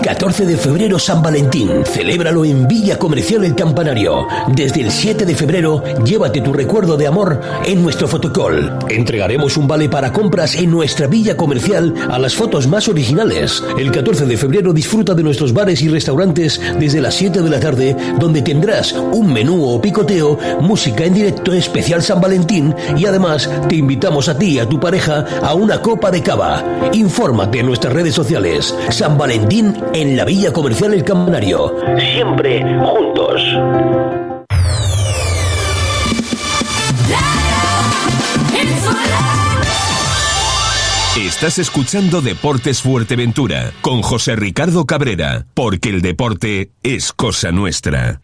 [0.00, 1.84] 14 de febrero San Valentín.
[1.84, 4.26] Celébralo en Villa Comercial El Campanario.
[4.48, 8.78] Desde el 7 de febrero, llévate tu recuerdo de amor en nuestro fotocall.
[8.88, 13.62] Entregaremos un vale para compras en nuestra Villa Comercial a las fotos más originales.
[13.78, 17.60] El 14 de febrero disfruta de nuestros bares y restaurantes desde las 7 de la
[17.60, 23.50] tarde, donde tendrás un menú o picoteo, música en directo especial San Valentín y además
[23.68, 26.90] te invitamos a ti y a tu pareja a una copa de cava.
[26.92, 28.74] Infórmate en nuestras redes sociales.
[28.90, 31.74] San Valentín en la Villa Comercial El Campanario.
[31.98, 33.42] Siempre juntos.
[41.16, 48.20] Estás escuchando Deportes Fuerteventura con José Ricardo Cabrera, porque el deporte es cosa nuestra.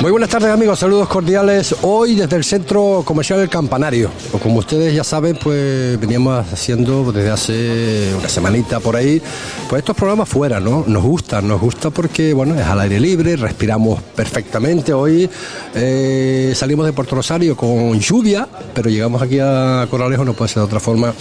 [0.00, 1.74] Muy buenas tardes amigos, saludos cordiales.
[1.82, 4.10] Hoy desde el Centro Comercial El Campanario.
[4.40, 9.20] Como ustedes ya saben, pues veníamos haciendo desde hace una semanita por ahí,
[9.68, 10.84] pues estos programas fuera, ¿no?
[10.86, 14.92] Nos gusta, nos gusta porque, bueno, es al aire libre, respiramos perfectamente.
[14.92, 15.28] Hoy
[15.74, 20.58] eh, salimos de Puerto Rosario con lluvia, pero llegamos aquí a Coralejo, no puede ser
[20.58, 21.12] de otra forma,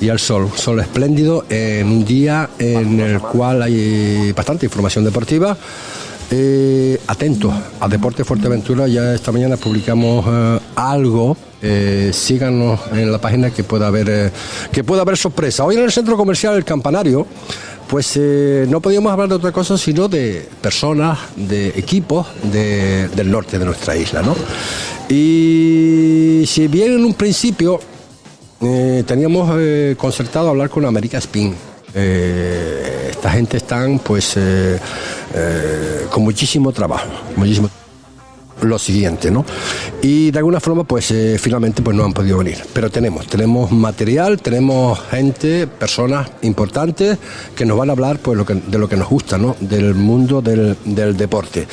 [0.00, 0.50] y al sol.
[0.56, 5.56] Sol espléndido en un día en el cual hay bastante información deportiva.
[6.30, 11.36] Eh, atentos a Deporte Fuerteventura, ya esta mañana publicamos eh, algo.
[11.62, 14.30] Eh, síganos en la página que pueda haber eh,
[14.72, 15.64] que pueda haber sorpresa.
[15.64, 17.26] Hoy en el centro comercial El Campanario,
[17.88, 18.18] pues
[18.68, 23.64] no podíamos hablar de otra cosa sino de personas, de equipos de- del norte de
[23.64, 24.34] nuestra isla, ¿no?
[25.08, 27.78] Y si bien en un principio
[29.06, 29.56] teníamos
[29.96, 31.54] concertado hablar con América Spin.
[31.94, 34.36] Esta gente están pues
[35.36, 37.06] eh, con muchísimo trabajo,
[37.36, 37.68] muchísimo
[38.62, 39.44] lo siguiente, ¿no?
[40.02, 42.58] Y de alguna forma, pues eh, finalmente pues no han podido venir.
[42.72, 47.18] Pero tenemos, tenemos material, tenemos gente, personas importantes
[47.54, 49.56] que nos van a hablar pues lo que, de lo que nos gusta, ¿no?
[49.60, 51.66] Del mundo del, del deporte.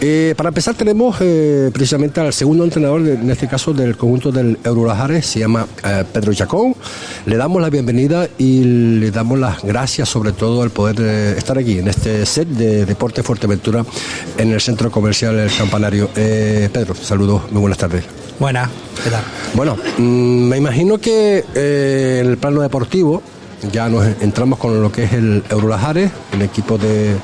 [0.00, 4.58] Eh, para empezar tenemos eh, precisamente al segundo entrenador, en este caso del conjunto del
[4.64, 5.66] Eurolajares, se llama
[6.12, 6.74] Pedro Chacón.
[7.24, 11.78] Le damos la bienvenida y le damos las gracias sobre todo al poder estar aquí
[11.78, 13.84] en este set de Deporte Fuerteventura
[14.38, 16.10] en el centro comercial El Campanario.
[16.28, 18.04] Eh, Pedro, saludos, muy buenas tardes.
[18.40, 18.68] Buenas,
[19.04, 19.22] ¿qué tal?
[19.54, 20.02] Bueno, mm,
[20.48, 23.22] me imagino que eh, en el plano deportivo
[23.70, 27.14] ya nos entramos con lo que es el Eurolajares, un equipo de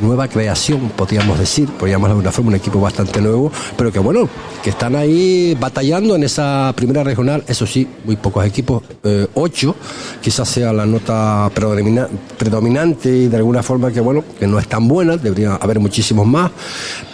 [0.00, 4.26] nueva creación, podríamos decir, podríamos de alguna forma un equipo bastante nuevo, pero que bueno,
[4.62, 9.76] que están ahí batallando en esa primera regional, eso sí, muy pocos equipos, eh, ocho,
[10.22, 14.66] quizás sea la nota predomina- predominante y de alguna forma que bueno, que no es
[14.68, 16.50] tan buena, debería haber muchísimos más,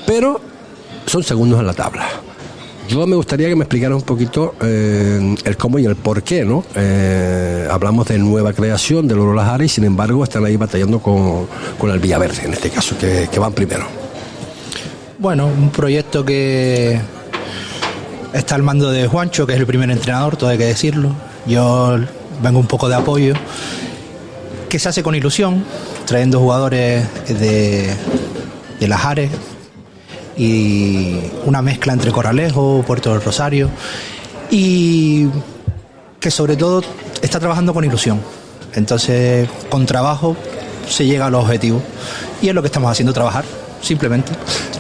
[0.07, 0.41] pero
[1.07, 2.07] son segundos en la tabla.
[2.89, 6.45] Yo me gustaría que me explicara un poquito eh, el cómo y el por qué,
[6.45, 6.65] ¿no?
[6.77, 11.49] Eh, hablamos de nueva creación del Oro Jara y sin embargo están ahí batallando con,
[11.79, 13.87] con el Villaverde, en este caso, que, van primero.
[15.19, 17.01] Bueno, un proyecto que
[18.33, 21.11] está al mando de Juancho, que es el primer entrenador, todo hay que decirlo.
[21.47, 21.99] Yo
[22.41, 23.35] vengo un poco de apoyo,
[24.69, 25.65] que se hace con ilusión,
[26.05, 27.91] trayendo jugadores de,
[28.79, 29.31] de las Ares
[30.37, 33.71] y una mezcla entre Corralejo, Puerto del Rosario
[34.51, 35.27] y
[36.21, 36.83] que sobre todo
[37.23, 38.21] está trabajando con ilusión.
[38.75, 40.37] Entonces, con trabajo
[40.89, 41.83] se llega a los objetivos
[42.43, 43.45] y es lo que estamos haciendo, trabajar,
[43.81, 44.33] simplemente.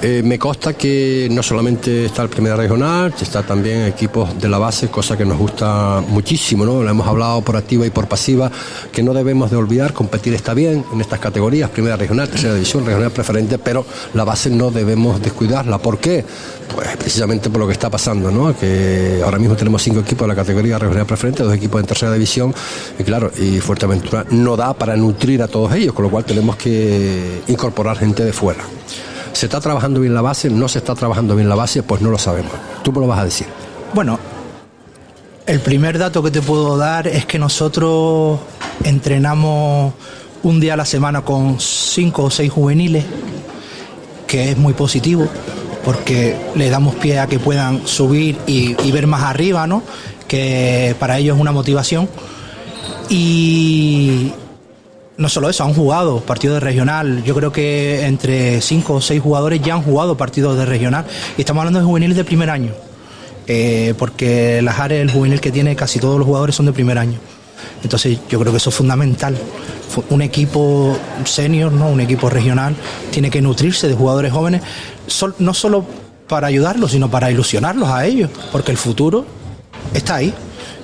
[0.02, 4.58] Eh, me consta que no solamente está el Primera Regional, está también equipos de la
[4.58, 6.82] base, cosa que nos gusta muchísimo, ¿no?
[6.82, 8.50] Lo hemos hablado por activa y por pasiva,
[8.92, 12.84] que no debemos de olvidar, competir está bien en estas categorías, Primera Regional, Tercera División,
[12.84, 15.78] Regional Preferente, pero la base no debemos descuidarla.
[15.78, 16.24] ¿Por qué?
[16.74, 18.56] Pues precisamente por lo que está pasando, ¿no?
[18.56, 22.12] Que ahora mismo tenemos cinco equipos de la categoría Regional Preferente, dos equipos en Tercera
[22.12, 22.54] División,
[22.98, 26.56] y claro, y Fuerteventura no da para nutrir a todos ellos, con lo cual tenemos
[26.56, 28.62] que incorporar gente de fuera.
[29.36, 30.48] ¿Se está trabajando bien la base?
[30.48, 31.82] ¿No se está trabajando bien la base?
[31.82, 32.52] Pues no lo sabemos.
[32.82, 33.46] Tú me lo vas a decir.
[33.92, 34.18] Bueno,
[35.44, 38.40] el primer dato que te puedo dar es que nosotros
[38.82, 39.92] entrenamos
[40.42, 43.04] un día a la semana con cinco o seis juveniles,
[44.26, 45.28] que es muy positivo,
[45.84, 49.82] porque le damos pie a que puedan subir y, y ver más arriba, ¿no?
[50.26, 52.08] Que para ellos es una motivación.
[53.10, 54.32] Y
[55.18, 57.22] no solo eso, han jugado partidos de regional.
[57.24, 61.06] Yo creo que entre cinco o seis jugadores ya han jugado partidos de regional.
[61.36, 62.72] Y estamos hablando de juveniles de primer año.
[63.46, 66.98] Eh, porque las áreas, el juvenil que tiene, casi todos los jugadores son de primer
[66.98, 67.18] año.
[67.82, 69.36] Entonces yo creo que eso es fundamental.
[70.10, 71.88] Un equipo senior, ¿no?
[71.88, 72.74] un equipo regional,
[73.10, 74.62] tiene que nutrirse de jugadores jóvenes,
[75.38, 75.84] no solo
[76.28, 79.24] para ayudarlos, sino para ilusionarlos a ellos, porque el futuro
[79.94, 80.34] está ahí.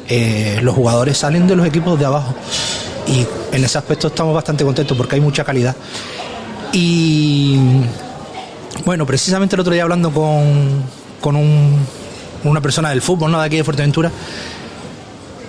[0.09, 2.35] Eh, los jugadores salen de los equipos de abajo
[3.07, 5.77] y en ese aspecto estamos bastante contentos porque hay mucha calidad.
[6.73, 7.59] Y
[8.85, 10.83] bueno, precisamente el otro día hablando con,
[11.21, 11.37] con
[12.45, 13.41] una persona del fútbol, ¿no?
[13.41, 14.11] De aquí de Fuerteventura,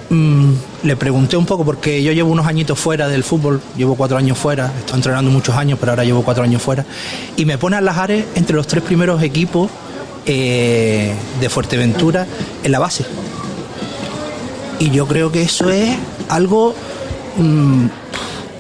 [0.10, 0.52] mm,
[0.84, 4.38] le pregunté un poco, porque yo llevo unos añitos fuera del fútbol, llevo cuatro años
[4.38, 6.86] fuera, estoy entrenando muchos años, pero ahora llevo cuatro años fuera,
[7.38, 9.70] y me pone a Lajares entre los tres primeros equipos
[10.26, 12.28] eh, de Fuerteventura
[12.64, 13.06] en la base.
[14.80, 15.96] Y yo creo que eso es
[16.28, 16.76] algo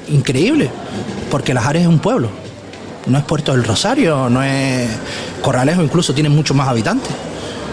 [0.09, 0.69] increíble,
[1.29, 2.29] porque Lajares es un pueblo
[3.07, 4.89] no es Puerto del Rosario, no es
[5.41, 7.11] Corralejo, incluso tiene muchos más habitantes.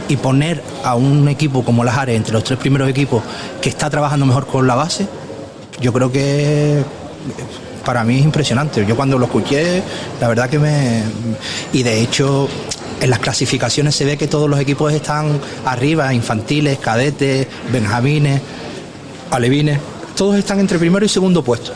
[0.09, 3.23] Y poner a un equipo como las Ares entre los tres primeros equipos
[3.61, 5.07] que está trabajando mejor con la base,
[5.81, 6.83] yo creo que
[7.85, 8.85] para mí es impresionante.
[8.85, 9.83] Yo cuando lo escuché,
[10.21, 11.05] la verdad que me...
[11.73, 12.49] Y de hecho,
[13.01, 18.41] en las clasificaciones se ve que todos los equipos están arriba, infantiles, cadetes, benjamines,
[19.31, 19.79] alevines,
[20.21, 21.73] todos están entre primero y segundo puesto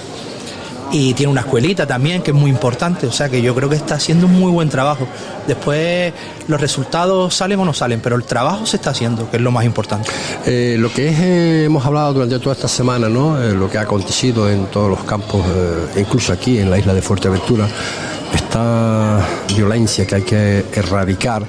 [0.93, 3.77] y tiene una escuelita también que es muy importante, o sea que yo creo que
[3.77, 5.09] está haciendo un muy buen trabajo.
[5.47, 6.13] Después
[6.47, 9.51] los resultados salen o no salen, pero el trabajo se está haciendo, que es lo
[9.51, 10.11] más importante.
[10.45, 13.43] Eh, lo que es, eh, hemos hablado durante toda esta semana, ¿no?
[13.43, 15.41] Eh, lo que ha acontecido en todos los campos,
[15.97, 17.67] incluso aquí en la isla de Fuerteventura,
[18.35, 19.27] esta
[19.57, 21.47] violencia que hay que erradicar,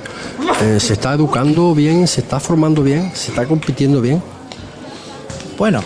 [0.80, 4.24] ¿se está educando bien, se está formando bien, se está compitiendo bien?
[5.58, 5.84] Bueno,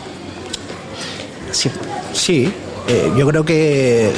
[1.51, 1.71] sí,
[2.13, 2.53] sí
[2.89, 4.11] eh, yo creo que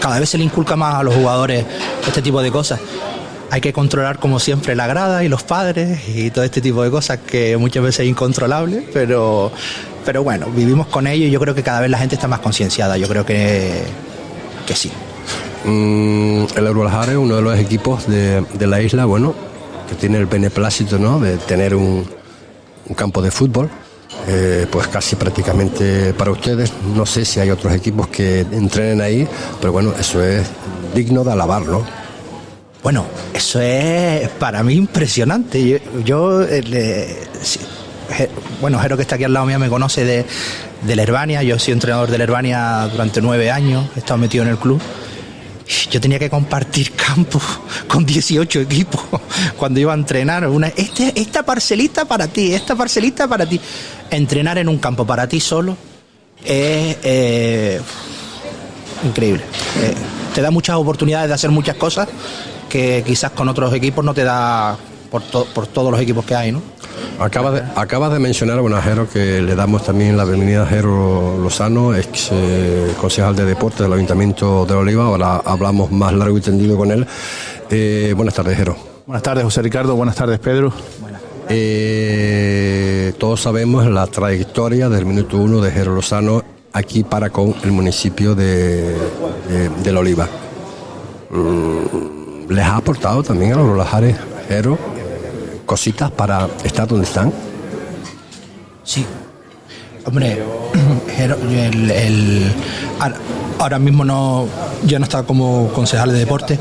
[0.00, 1.66] cada vez se le inculca más a los jugadores
[2.06, 2.80] este tipo de cosas.
[3.50, 6.90] Hay que controlar como siempre la grada y los padres y todo este tipo de
[6.90, 9.52] cosas que muchas veces es incontrolable, pero,
[10.04, 12.40] pero bueno, vivimos con ello y yo creo que cada vez la gente está más
[12.40, 13.82] concienciada, yo creo que,
[14.66, 14.90] que sí.
[15.64, 19.34] Mm, el Eurolajare es uno de los equipos de, la isla, bueno,
[19.88, 21.20] que tiene el beneplácito ¿no?
[21.20, 22.08] de tener un,
[22.88, 23.70] un campo de fútbol
[24.28, 26.72] eh, pues casi prácticamente para ustedes.
[26.94, 29.26] No sé si hay otros equipos que entrenen ahí,
[29.60, 30.46] pero bueno, eso es
[30.94, 31.84] digno de alabar, ¿no?
[32.82, 35.82] Bueno, eso es para mí impresionante.
[36.04, 37.16] Yo, eh,
[38.60, 40.24] bueno, Jero que está aquí al lado mío me conoce de,
[40.82, 41.42] de Herbania.
[41.42, 44.80] Yo soy entrenador de Herbania durante nueve años, he estado metido en el club
[45.90, 47.40] yo tenía que compartir campo
[47.88, 49.02] con 18 equipos
[49.56, 50.46] cuando iba a entrenar.
[50.48, 53.60] Una, este, esta parcelita para ti, esta parcelita para ti.
[54.10, 55.76] Entrenar en un campo para ti solo
[56.44, 57.80] es eh,
[59.04, 59.42] increíble.
[59.82, 59.94] Eh,
[60.34, 62.08] te da muchas oportunidades de hacer muchas cosas
[62.68, 64.76] que quizás con otros equipos no te da
[65.10, 66.62] por, por todos los equipos que hay, ¿no?
[67.18, 70.66] Acabas de, acaba de mencionar, bueno, a Jero, que le damos también la bienvenida a
[70.66, 75.04] Jero Lozano, ex eh, concejal de deportes del Ayuntamiento de Oliva.
[75.04, 77.06] Ahora hablamos más largo y tendido con él.
[77.70, 78.76] Eh, buenas tardes, Jero.
[79.06, 79.96] Buenas tardes, José Ricardo.
[79.96, 80.72] Buenas tardes, Pedro.
[81.48, 87.72] Eh, todos sabemos la trayectoria del minuto uno de Jero Lozano aquí para con el
[87.72, 88.96] municipio de,
[89.82, 90.28] de, La Oliva.
[91.30, 94.16] Mm, ¿Les ha aportado también a los Lajares,
[94.48, 94.78] Jero?
[95.66, 97.32] cositas para estar donde están?
[98.84, 99.04] Sí.
[100.04, 100.42] Hombre,
[101.18, 102.52] el,
[103.58, 104.48] ahora mismo no,
[104.84, 106.58] ya no está como concejal de deporte,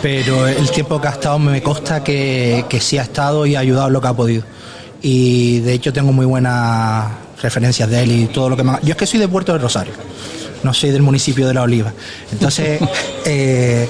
[0.00, 3.60] pero el tiempo que ha estado me consta que, que sí ha estado y ha
[3.60, 4.44] ayudado lo que ha podido.
[5.00, 7.10] Y de hecho tengo muy buenas
[7.42, 8.72] referencias de él y todo lo que me...
[8.82, 9.92] Yo es que soy de Puerto del Rosario,
[10.62, 11.92] no soy del municipio de La Oliva.
[12.30, 12.80] Entonces,
[13.24, 13.88] eh,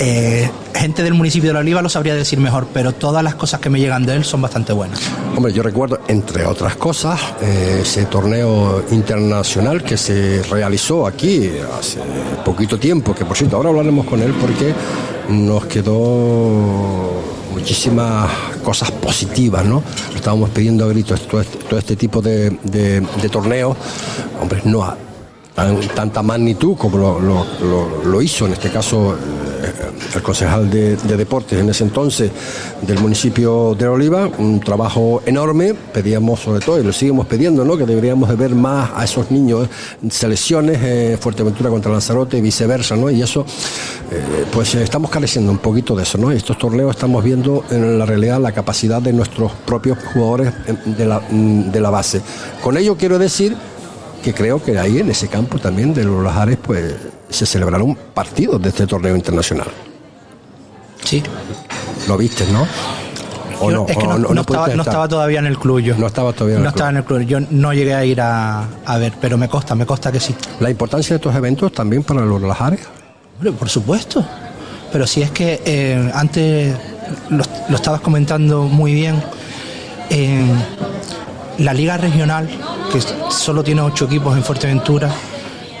[0.00, 3.60] eh, gente del municipio de La Oliva lo sabría decir mejor, pero todas las cosas
[3.60, 4.98] que me llegan de él son bastante buenas.
[5.36, 12.00] Hombre, yo recuerdo, entre otras cosas, eh, ese torneo internacional que se realizó aquí hace
[12.44, 14.74] poquito tiempo, que por cierto, ahora hablaremos con él porque
[15.28, 17.12] nos quedó
[17.52, 18.30] muchísimas
[18.64, 19.82] cosas positivas, ¿no?
[20.14, 23.76] Estábamos pidiendo a gritos todo este, este tipo de, de, de torneos,
[24.40, 25.09] hombre, no
[25.94, 27.46] tanta magnitud como lo,
[28.04, 29.16] lo hizo en este caso
[30.14, 32.30] el concejal de, deportes en ese entonces
[32.82, 37.76] del municipio de Oliva, un trabajo enorme, pedíamos sobre todo, y lo seguimos pidiendo, ¿no?
[37.76, 39.68] que deberíamos de ver más a esos niños,
[40.08, 43.10] selecciones, eh, Fuerteventura contra Lanzarote y viceversa, ¿no?
[43.10, 43.44] y eso,
[44.10, 46.30] eh, pues eh, estamos careciendo un poquito de eso, ¿no?
[46.30, 50.52] estos torneos estamos viendo en la realidad la capacidad de nuestros propios jugadores
[50.84, 52.20] de la, de la base.
[52.62, 53.56] Con ello quiero decir
[54.22, 56.94] que creo que ahí en ese campo también de los Lajares pues
[57.28, 59.68] se celebraron partidos de este torneo internacional.
[61.04, 61.22] Sí.
[62.08, 62.66] Lo viste, ¿no?
[63.62, 63.86] ¿O no?
[63.88, 64.68] es que ¿O no, no- no no estaba,
[65.02, 65.94] no todavía en el club yo.
[65.96, 66.76] No estaba todavía en el No club.
[66.76, 67.20] estaba en el club.
[67.20, 70.34] Yo no llegué a ir a, a ver, pero me consta, me consta que sí.
[70.60, 72.80] La importancia de estos eventos también para los Lajares.
[73.36, 74.24] Hombre, por supuesto.
[74.92, 76.74] Pero si es que eh, antes
[77.28, 79.22] lo, lo estabas comentando muy bien,
[80.08, 80.50] en
[81.58, 82.48] la liga regional,
[82.92, 85.10] que solo tiene ocho equipos en Fuerteventura,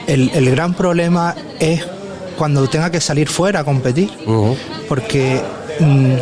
[0.06, 1.84] el, el gran problema es
[2.36, 4.10] cuando tenga que salir fuera a competir,
[4.88, 5.40] porque
[5.80, 6.14] mm,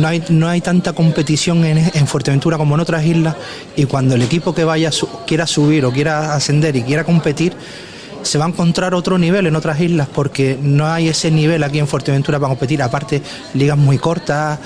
[0.00, 3.36] no, hay, no hay tanta competición en, en Fuerteventura como en otras islas
[3.76, 7.52] y cuando el equipo que vaya su- quiera subir o quiera ascender y quiera competir,
[8.22, 11.78] se va a encontrar otro nivel en otras islas porque no hay ese nivel aquí
[11.78, 12.82] en Fuerteventura para competir.
[12.82, 13.22] Aparte,
[13.54, 14.58] ligas muy cortas,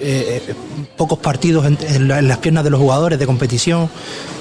[0.00, 0.54] eh,
[0.96, 3.88] pocos partidos en, en la- en las piernas de los jugadores de competición.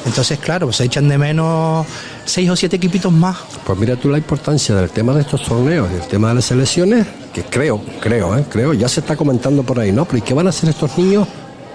[0.05, 1.85] Entonces, claro, se echan de menos
[2.25, 3.37] seis o siete equipitos más.
[3.65, 7.05] Pues mira tú la importancia del tema de estos torneos, del tema de las selecciones,
[7.33, 8.45] que creo, creo, ¿eh?
[8.49, 10.05] creo, ya se está comentando por ahí, ¿no?
[10.05, 11.27] Pero ¿y qué van a hacer estos niños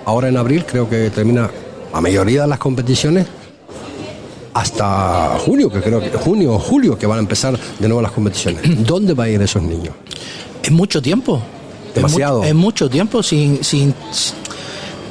[0.04, 0.64] ahora en abril?
[0.64, 1.50] Creo que termina
[1.92, 3.26] la mayoría de las competiciones
[4.54, 8.12] hasta junio, que creo que junio o julio que van a empezar de nuevo las
[8.12, 8.62] competiciones.
[8.86, 9.94] ¿Dónde van a ir esos niños?
[10.62, 11.40] Es mucho tiempo.
[11.88, 12.38] Es Demasiado.
[12.38, 13.94] mucho- Es mucho, tiempo sin, sin.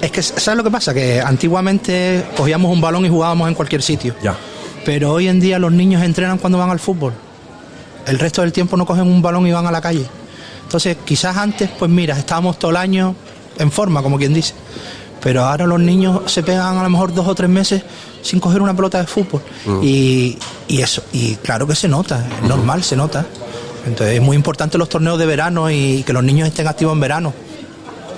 [0.01, 0.93] Es que, ¿sabes lo que pasa?
[0.93, 4.15] Que antiguamente cogíamos un balón y jugábamos en cualquier sitio.
[4.23, 4.35] Ya.
[4.85, 7.13] Pero hoy en día los niños entrenan cuando van al fútbol.
[8.07, 10.05] El resto del tiempo no cogen un balón y van a la calle.
[10.63, 13.13] Entonces, quizás antes, pues mira, estábamos todo el año
[13.59, 14.55] en forma, como quien dice.
[15.21, 17.83] Pero ahora los niños se pegan a lo mejor dos o tres meses
[18.21, 19.41] sin coger una pelota de fútbol.
[19.81, 20.37] Y,
[20.67, 23.25] y eso, y claro que se nota, es normal, se nota.
[23.85, 26.99] Entonces es muy importante los torneos de verano y que los niños estén activos en
[26.99, 27.33] verano.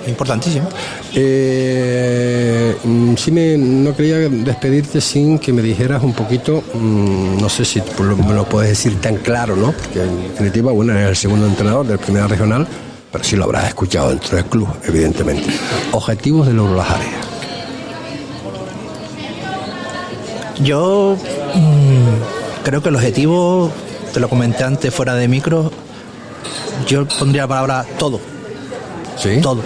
[0.02, 0.68] Es importantísimo.
[1.14, 7.48] Eh, mm, sí me, no quería despedirte sin que me dijeras un poquito, mm, no
[7.48, 9.72] sé si me lo puedes decir tan claro, ¿no?
[9.72, 12.66] Porque en definitiva, bueno, eres el segundo entrenador del primera regional,
[13.14, 15.46] pero sí lo habrás escuchado dentro del club, evidentemente.
[15.92, 17.06] Objetivos de los Lajares.
[20.60, 21.16] Yo
[21.54, 23.70] mm, creo que el objetivo,
[24.12, 25.70] te lo comenté antes fuera de micro,
[26.88, 28.18] yo pondría la palabra todo,
[29.16, 29.40] ¿Sí?
[29.40, 29.62] todo,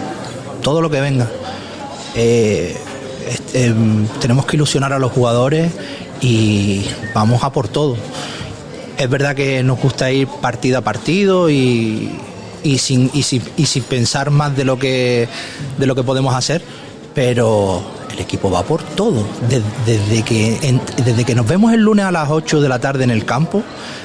[0.63, 1.27] todo lo que venga.
[2.17, 2.77] Eh,
[3.31, 5.73] este, em, tenemos que ilusionar a los jugadores
[6.21, 7.97] y vamos a por todo.
[8.99, 12.11] Es verdad que nos gusta ir partido a partido y,
[12.69, 15.29] y sin, y, sin, y sin pensar más de lo que
[15.79, 16.63] de lo que podemos hacer,
[17.15, 17.83] pero
[18.13, 19.25] el equipo va por todo.
[19.49, 22.79] Desde, desde que, en- desde que nos vemos el lunes a las 8 de la
[22.79, 23.63] tarde en el campo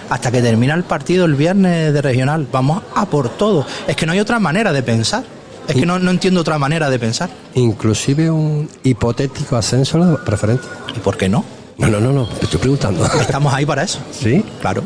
[0.09, 3.65] hasta que termina el partido el viernes de regional, vamos a por todo.
[3.87, 5.23] Es que no hay otra manera de pensar.
[5.67, 7.29] Es que no, no entiendo otra manera de pensar.
[7.55, 10.63] Inclusive un hipotético ascenso a la preferente.
[10.95, 11.45] ¿Y por qué no?
[11.77, 13.05] No, no, no, no, te estoy preguntando.
[13.05, 13.99] Estamos ahí para eso.
[14.11, 14.43] ¿Sí?
[14.61, 14.83] Claro.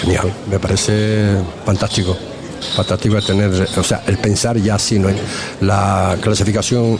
[0.00, 2.16] Genial, me parece fantástico.
[2.74, 5.08] Fantástico el tener, o sea, el pensar ya así, ¿no?
[5.60, 6.98] La clasificación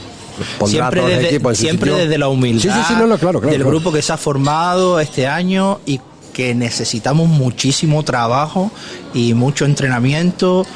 [0.67, 3.53] siempre desde, en siempre desde la humildad Sí, sí, sí, no, no, claro, claro.
[3.53, 3.71] del claro.
[3.71, 6.01] grupo que se ha formado este año y
[6.33, 8.71] que necesitamos muchísimo trabajo
[9.15, 10.67] y mucho entrenamiento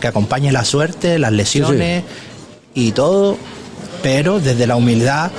[0.00, 2.04] que acompañe la suerte, las lesiones
[2.74, 3.36] y todo,
[4.02, 5.30] pero desde la humildad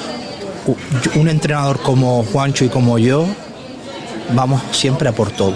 [1.15, 3.25] un entrenador como Juancho y como yo
[4.33, 5.53] vamos siempre a por todo.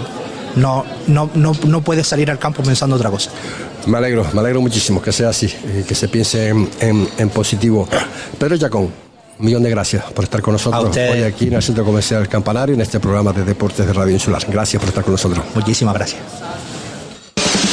[0.56, 3.30] No, no, no, no puedes salir al campo pensando otra cosa.
[3.86, 7.28] Me alegro, me alegro muchísimo que sea así, eh, que se piense en, en- en
[7.30, 7.88] positivo.
[8.38, 11.84] Pedro Yacón, un millón de gracias por estar con nosotros hoy aquí en el Centro
[11.84, 14.42] Comercial Campanario, en este programa de Deportes de Radio Insular.
[14.48, 15.44] Gracias por estar con nosotros.
[15.54, 16.20] Muchísimas gracias.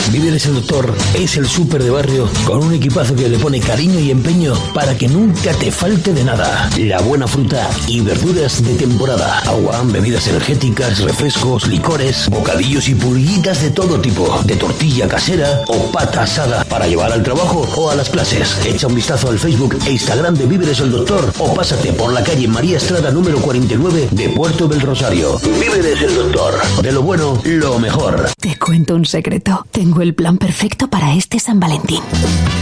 [0.09, 3.99] Víveres el Doctor es el súper de barrio con un equipazo que le pone cariño
[3.99, 6.69] y empeño para que nunca te falte de nada.
[6.77, 9.39] La buena fruta y verduras de temporada.
[9.39, 14.41] Agua, bebidas energéticas, refrescos, licores, bocadillos y pulguitas de todo tipo.
[14.43, 18.57] De tortilla casera o pata asada para llevar al trabajo o a las clases.
[18.65, 22.23] Echa un vistazo al Facebook e Instagram de Víveres el Doctor o pásate por la
[22.23, 25.39] calle María Estrada número 49 de Puerto del Rosario.
[25.39, 26.55] Víveres el Doctor.
[26.81, 28.29] De lo bueno, lo mejor.
[28.39, 29.65] Te cuento un secreto.
[29.99, 31.99] El plan perfecto para este San Valentín.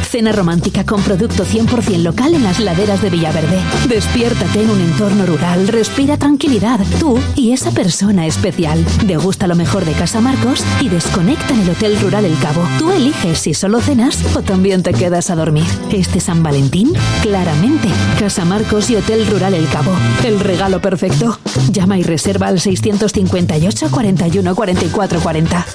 [0.09, 3.59] Cena romántica con producto 100% local en las laderas de Villaverde.
[3.87, 8.83] Despiértate en un entorno rural, respira tranquilidad, tú y esa persona especial.
[9.05, 12.63] Degusta lo mejor de Casa Marcos y desconecta en el Hotel Rural El Cabo.
[12.79, 15.65] Tú eliges si solo cenas o también te quedas a dormir.
[15.91, 19.91] Este San Valentín, claramente, Casa Marcos y Hotel Rural El Cabo.
[20.25, 21.37] El regalo perfecto.
[21.71, 25.65] Llama y reserva al 658 41 44 40.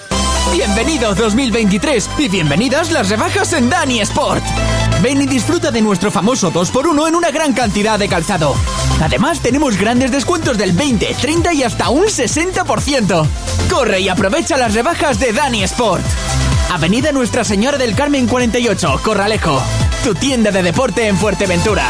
[0.53, 4.45] Bienvenido 2023 y bienvenidas las rebajas en Dani Sport.
[5.03, 8.55] Ven y disfruta de nuestro famoso 2x1 en una gran cantidad de calzado.
[9.03, 13.27] Además, tenemos grandes descuentos del 20, 30 y hasta un 60%.
[13.71, 16.05] Corre y aprovecha las rebajas de Dani Sport.
[16.71, 19.61] Avenida Nuestra Señora del Carmen 48, Corralejo.
[20.05, 21.89] tu tienda de deporte en Fuerteventura.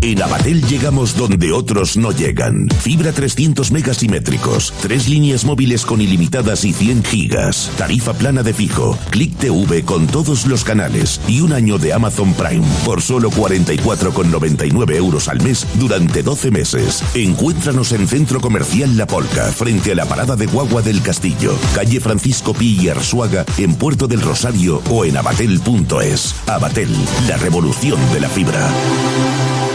[0.00, 2.68] En Abatel llegamos donde otros no llegan.
[2.82, 8.96] Fibra 300 megasimétricos, tres líneas móviles con ilimitadas y 100 gigas, tarifa plana de fijo,
[9.10, 14.94] Click TV con todos los canales y un año de Amazon Prime por solo 44,99
[14.94, 17.02] euros al mes durante 12 meses.
[17.14, 22.00] Encuéntranos en Centro Comercial La Polca, frente a la parada de Guagua del Castillo, calle
[22.00, 26.36] Francisco Pi y Arsuaga, en Puerto del Rosario o en abatel.es.
[26.46, 26.94] Abatel,
[27.26, 28.70] la revolución de la fibra.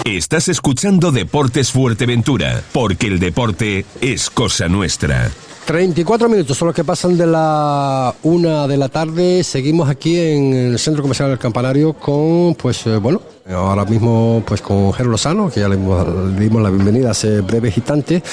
[0.05, 5.31] Estás escuchando Deportes Fuerteventura, porque el deporte es cosa nuestra.
[5.65, 9.45] 34 minutos son los que pasan de la una de la tarde.
[9.45, 14.61] Seguimos aquí en el Centro Comercial del Campanario con, pues, eh, bueno, ahora mismo, pues
[14.61, 18.23] con Jero Lozano, que ya le, dimos la bienvenida hace breves instantes.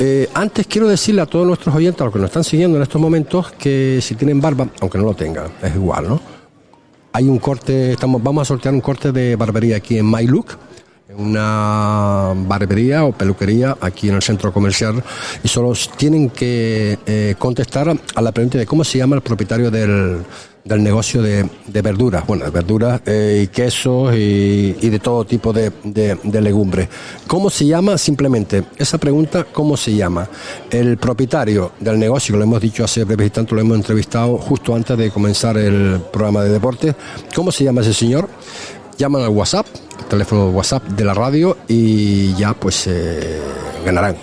[0.00, 2.84] Eh, antes quiero decirle a todos nuestros oyentes, a los que nos están siguiendo en
[2.84, 6.20] estos momentos, que si tienen barba, aunque no lo tengan, es igual, ¿no?
[7.12, 10.56] Hay un corte, estamos, vamos a sortear un corte de barbería aquí en My Look
[11.16, 15.02] una barbería o peluquería aquí en el centro comercial
[15.42, 19.70] y solo tienen que eh, contestar a la pregunta de cómo se llama el propietario
[19.70, 20.22] del,
[20.64, 25.24] del negocio de, de, verduras, bueno, de verduras eh, y quesos y, y, de todo
[25.24, 26.88] tipo de, de, legumbres.
[27.26, 27.96] ¿Cómo se llama?
[27.96, 30.28] Simplemente esa pregunta, ¿cómo se llama?
[30.70, 34.96] El propietario del negocio, lo hemos dicho hace breves instantes, lo hemos entrevistado justo antes
[34.98, 36.94] de comenzar el programa de deportes.
[37.34, 38.28] ¿Cómo se llama ese señor?
[38.98, 39.66] llaman al WhatsApp,
[40.08, 43.40] teléfono WhatsApp de la radio y ya pues eh,
[43.84, 44.16] ganarán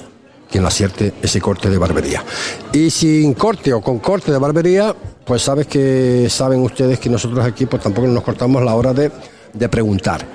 [0.49, 2.23] quien acierte ese corte de barbería.
[2.71, 7.45] Y sin corte o con corte de barbería, pues sabes que saben ustedes que nosotros
[7.45, 9.11] aquí pues tampoco nos cortamos la hora de,
[9.53, 10.25] de preguntar.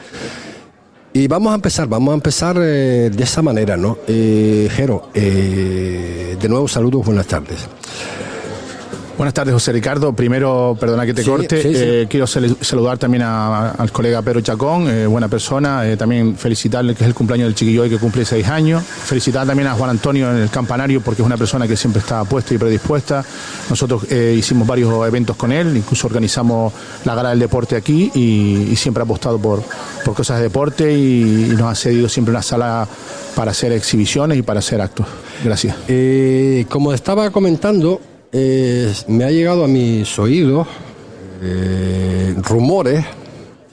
[1.12, 3.98] Y vamos a empezar, vamos a empezar eh, de esa manera, ¿no?
[4.06, 7.66] Eh, Jero, eh, de nuevo saludos, buenas tardes.
[9.20, 10.14] Buenas tardes, José Ricardo.
[10.14, 15.28] Primero, perdona que te corte, eh, quiero saludar también al colega Pedro Chacón, eh, buena
[15.28, 15.86] persona.
[15.86, 18.82] Eh, también felicitarle que es el cumpleaños del chiquillo hoy que cumple seis años.
[18.82, 22.24] Felicitar también a Juan Antonio en el campanario porque es una persona que siempre está
[22.24, 23.22] puesta y predispuesta.
[23.68, 26.72] Nosotros hicimos varios eventos con él, incluso organizamos
[27.04, 29.62] la gala del deporte aquí y, siempre ha apostado por,
[30.02, 32.88] por cosas de deporte y, y, nos ha cedido siempre una sala
[33.34, 35.04] para hacer exhibiciones y para hacer actos.
[35.44, 35.76] Gracias.
[36.70, 38.00] como estaba comentando,
[38.32, 40.66] eh, me ha llegado a mis oídos
[41.42, 43.04] eh, rumores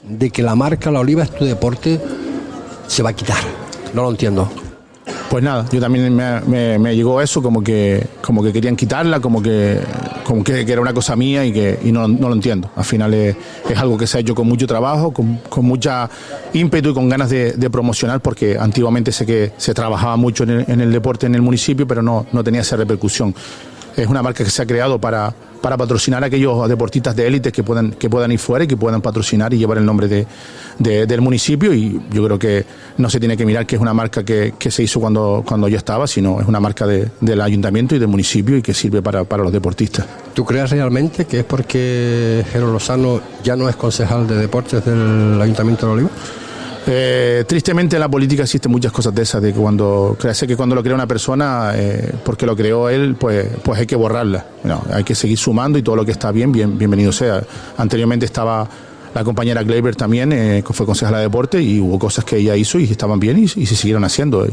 [0.02, 2.00] de que la marca La Oliva es tu deporte
[2.86, 3.38] se va a quitar.
[3.94, 4.50] No lo entiendo.
[5.30, 9.78] Pues nada, yo también me, llegó eso, como que, como que querían quitarla, como que,
[10.24, 12.70] como que, era una cosa mía y que no, lo entiendo.
[12.74, 13.36] Al final es,
[13.76, 16.08] algo que se ha hecho con mucho trabajo, con, mucha
[16.54, 20.64] ímpetu y con ganas de, promocionar, porque antiguamente sé que se trabajaba mucho en el,
[20.66, 23.34] en el, deporte en el municipio, pero no, no tenía esa repercusión
[24.02, 27.52] es una marca que se ha creado para, para patrocinar a aquellos deportistas de élite
[27.52, 30.26] que puedan, que puedan ir fuera y que puedan patrocinar y llevar el nombre de,
[31.06, 31.74] del municipio.
[31.74, 32.64] Y yo creo que
[32.96, 35.76] no se tiene que mirar que es una marca que, se hizo cuando, cuando yo
[35.76, 39.42] estaba, sino es una marca del ayuntamiento y del municipio y que sirve para, para
[39.42, 40.06] los deportistas.
[40.34, 45.40] ¿Tú crees realmente que es porque Jero Lozano ya no es concejal de deportes del
[45.40, 46.10] ayuntamiento de Oliva?
[46.90, 50.56] Eh, tristemente en la política existen muchas cosas de esas, de que cuando crece que
[50.56, 54.46] cuando lo crea una persona, eh, porque lo creó él, pues, pues hay que borrarla.
[54.90, 57.42] hay que seguir sumando y todo lo que está bien, bien bienvenido sea.
[57.76, 58.66] Anteriormente estaba
[59.14, 62.78] la compañera Gleiber también, eh, fue consejera de deporte, y hubo cosas que ella hizo
[62.78, 64.46] y estaban bien y, se siguieron haciendo.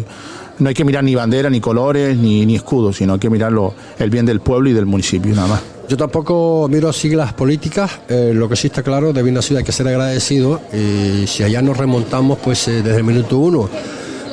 [0.60, 3.54] No hay que mirar ni bandera, ni colores, ni, ni escudos, sino hay que mirar
[3.98, 5.75] el bien del pueblo y del municipio, nada más.
[5.88, 9.66] Yo tampoco miro siglas políticas, eh, lo que sí está claro, de una ciudad hay
[9.66, 13.70] que ser agradecido y si allá nos remontamos, pues eh, desde el minuto uno,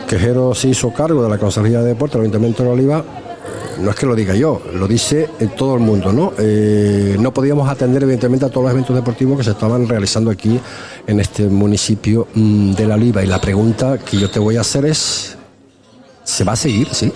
[0.08, 3.04] que Jero se hizo cargo de la Consejería de Deportes del Ayuntamiento de Oliva,
[3.80, 6.32] no es que lo diga yo, lo dice en todo el mundo, ¿no?
[6.38, 10.58] Eh, no podíamos atender evidentemente a todos los eventos deportivos que se estaban realizando aquí
[11.06, 14.62] en este municipio mm, de La Oliva y la pregunta que yo te voy a
[14.62, 15.36] hacer es,
[16.24, 16.88] ¿se va a seguir?
[16.92, 17.12] Sí.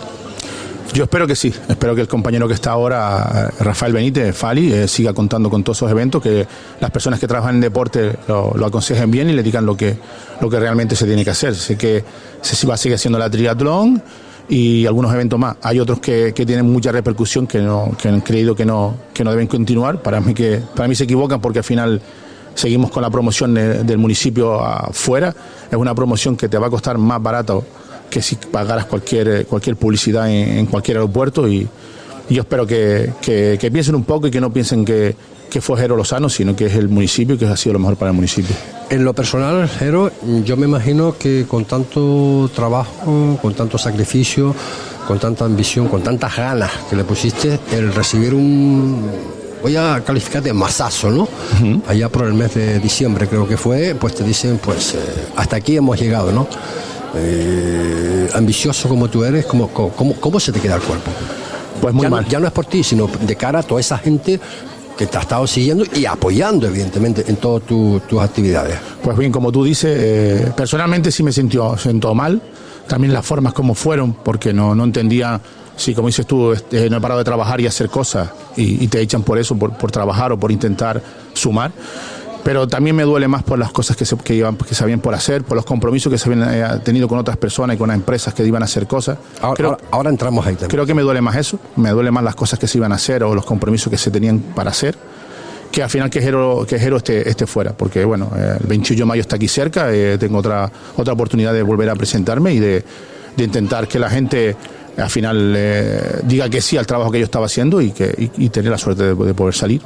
[0.96, 4.88] Yo espero que sí, espero que el compañero que está ahora, Rafael Benítez, Fali, eh,
[4.88, 6.46] siga contando con todos esos eventos, que
[6.80, 9.98] las personas que trabajan en deporte lo, aconsejen bien y le digan lo que,
[10.40, 11.54] lo que realmente se tiene que hacer.
[11.54, 12.02] Sé que
[12.40, 14.02] se va a seguir haciendo la triatlón
[14.48, 15.56] y algunos eventos más.
[15.61, 19.32] Hay otros que, tienen mucha repercusión que, no, que han creído que no, que no
[19.32, 20.00] deben continuar.
[20.00, 22.00] Para mí, que, para mí se equivocan porque al final
[22.54, 25.35] seguimos con la promoción del municipio afuera.
[25.70, 27.66] Es una promoción que te va a costar más barato
[28.10, 31.68] que si pagaras cualquier, eh, cualquier publicidad en, cualquier aeropuerto y,
[32.28, 33.12] yo espero que,
[33.72, 35.14] piensen un poco y que no piensen que,
[35.48, 37.96] que fue Jero Lozano, sino que es el municipio y que ha sido lo mejor
[37.96, 38.54] para el municipio.
[38.90, 40.10] En lo personal, Jero,
[40.44, 44.54] yo me imagino que con tanto trabajo, con tanto sacrificio,
[45.06, 50.42] con tanta ambición, con tantas ganas que le pusiste, el recibir un voy a calificar
[50.42, 51.28] de masazo, ¿no?
[51.88, 54.98] Allá por el mes de diciembre creo que fue, pues te dicen, pues eh,
[55.34, 56.46] hasta aquí hemos llegado, ¿no?
[57.18, 61.11] Eh, ambicioso como tú eres, ¿cómo, cómo, cómo se te queda el cuerpo?
[61.81, 62.24] Pues muy ya, mal.
[62.24, 64.40] No, ya no es por ti, sino de cara a toda esa gente
[64.96, 68.79] que te ha estado siguiendo y apoyando, evidentemente, en todas tu- tus actividades.
[69.02, 72.40] Pues bien, como tú dices, eh, personalmente sí me sintió, sentó mal.
[72.87, 75.40] También las formas como fueron, porque no, no entendía
[75.76, 78.88] si, como dices tú, este, no he parado de trabajar y hacer cosas y, y
[78.88, 81.02] te echan por eso, por, por trabajar o por intentar
[81.35, 81.70] sumar.
[82.46, 85.00] Pero también me duele más por las cosas que se, que iban, que se habían
[85.00, 87.88] por hacer, por los compromisos que se habían eh, tenido con otras personas y con
[87.88, 89.18] las empresas que iban a hacer cosas.
[89.42, 90.70] Ahora, Creo- ahora- ahora entramos ahí también.
[90.70, 92.94] Creo que me duele más eso, me duele más las cosas que se iban a
[92.94, 94.96] hacer o los compromisos que se tenían para hacer,
[95.72, 99.00] que al final que Jero, que Jero esté, esté fuera, porque bueno, eh, el 28
[99.02, 102.61] de mayo está aquí cerca, eh, tengo otra, otra oportunidad de volver a presentarme y
[102.61, 102.85] de,
[103.37, 104.54] de intentar que la gente
[104.96, 108.44] al final eh, diga que sí al trabajo que yo estaba haciendo y, que, y,
[108.46, 109.82] y tener la suerte de, de poder salir.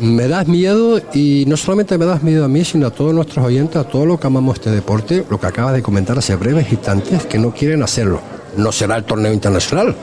[0.00, 3.44] Me das miedo y no solamente me das miedo a mí, sino a todos nuestros
[3.46, 6.70] oyentes, a todos los que amamos este deporte, lo que acabas de comentar hace breves
[6.70, 8.20] instantes, que no quieren hacerlo.
[8.56, 9.94] No será el torneo internacional.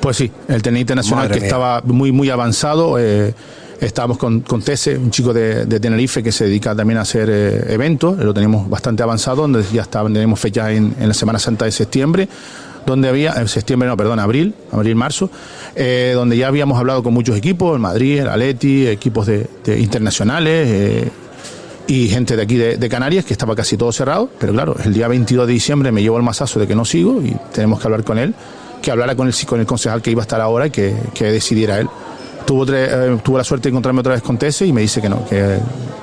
[0.00, 1.46] Pues sí, el tenista internacional Madre que mía.
[1.48, 2.98] estaba muy muy avanzado.
[2.98, 3.34] eh,
[3.80, 7.28] estábamos con, con Tese, un chico de, de Tenerife que se dedica también a hacer
[7.30, 8.16] eh, eventos.
[8.18, 11.72] Lo teníamos bastante avanzado, donde ya estaban, tenemos fechas en, en la Semana Santa de
[11.72, 12.26] septiembre,
[12.86, 15.30] donde había, en septiembre, no, perdón, abril, abril, marzo,
[15.74, 20.68] eh, donde ya habíamos hablado con muchos equipos, el Madrid, el Atleti, equipos de, internacionales.
[20.68, 21.10] eh,
[21.88, 25.06] y gente de aquí de, Canarias que estaba casi todo cerrado, pero claro, el día
[25.06, 28.02] 22 de diciembre me llevó el masazo de que no sigo y tenemos que hablar
[28.02, 28.34] con él,
[28.82, 31.78] que hablara con el, con el concejal que iba a estar ahora y que decidiera
[31.78, 31.88] él.
[32.46, 35.08] Tuvo, eh, tuvo la suerte de encontrarme otra vez con Tese y me dice que
[35.08, 35.58] no, que,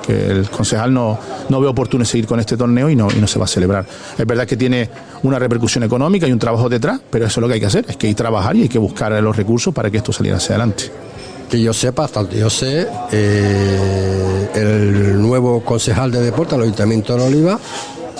[0.06, 3.38] el concejal no, no ve oportuno seguir con este torneo y no, y no se
[3.38, 3.86] va a celebrar.
[4.18, 4.90] Es verdad que tiene
[5.22, 7.86] una repercusión económica y un trabajo detrás, pero eso es lo que hay que hacer,
[7.88, 10.36] es que hay que trabajar y hay que buscar los recursos para que esto saliera
[10.36, 10.90] hacia adelante.
[11.48, 17.22] Que yo sepa, hasta yo sé, eh, el nuevo concejal de deporte del Ayuntamiento de
[17.22, 17.58] Oliva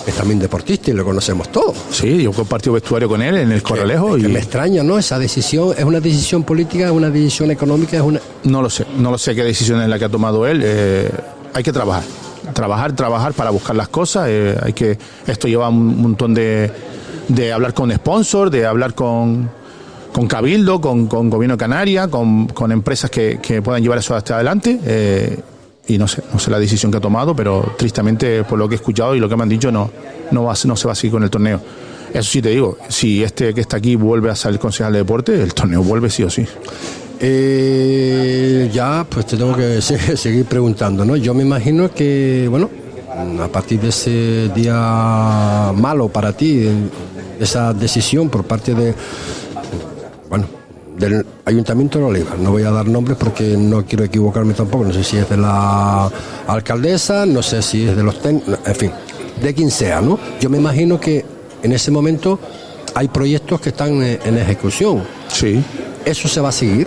[0.06, 1.76] es también deportista y lo conocemos todos.
[1.90, 4.98] Sí, yo compartí vestuario con él en el Corralejo Que y me extraña, ¿no?
[4.98, 7.96] Esa decisión, ¿es una decisión política, es una decisión económica?
[7.96, 10.46] es una No lo sé, no lo sé qué decisión es la que ha tomado
[10.46, 10.60] él.
[10.62, 11.10] eh,
[11.54, 12.02] hay que trabajar,
[12.52, 14.26] trabajar, trabajar para buscar las cosas.
[14.28, 16.70] eh, hay que esto lleva un montón de,
[17.28, 19.48] de hablar con sponsors, de hablar con,
[20.12, 24.14] con Cabildo, con, con Gobierno de Canarias, con, con empresas que, que puedan llevar eso
[24.14, 24.78] hasta adelante.
[24.84, 25.38] eh,
[25.88, 28.74] y no sé, no sé la decisión que ha tomado, pero tristemente por lo que
[28.74, 29.90] he escuchado y lo que me han dicho no,
[30.30, 31.60] no, va, no se va a seguir con el torneo.
[32.12, 35.42] Eso sí te digo, si este que está aquí vuelve a ser concejal de deporte,
[35.42, 36.46] el torneo vuelve sí o sí.
[37.20, 41.16] Eh, ya, pues te tengo que se- seguir preguntando, ¿no?
[41.16, 42.70] Yo me imagino que, bueno,
[43.42, 46.74] a partir de ese día malo para ti, de
[47.40, 48.94] esa decisión por parte de,
[50.28, 50.46] bueno,
[50.96, 54.92] del Ayuntamiento de Oliva, no voy a dar nombres porque no quiero equivocarme tampoco, no
[54.92, 56.10] sé si es de la
[56.46, 58.90] alcaldesa, no sé si es de los técnicos, en fin,
[59.42, 60.18] de quien sea, ¿no?
[60.40, 61.24] Yo me imagino que
[61.62, 62.38] en ese momento
[62.94, 65.02] hay proyectos que están eh, en ejecución.
[65.28, 65.62] Sí.
[66.04, 66.86] ¿Eso se va a seguir?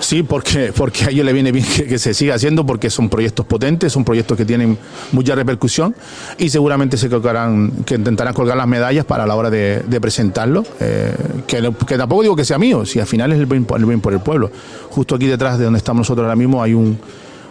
[0.00, 3.08] Sí, porque, porque a ellos le viene bien que, que se siga haciendo porque son
[3.08, 4.78] proyectos potentes, son proyectos que tienen
[5.12, 5.94] mucha repercusión
[6.38, 10.64] y seguramente se colgarán, que intentarán colgar las medallas para la hora de, de presentarlo.
[10.80, 11.14] eh,
[11.46, 13.86] que, que tampoco digo que sea mío, si al final es el bien, por- el
[13.86, 14.50] bien por el pueblo.
[14.90, 16.98] Justo aquí detrás de donde estamos nosotros ahora mismo hay un,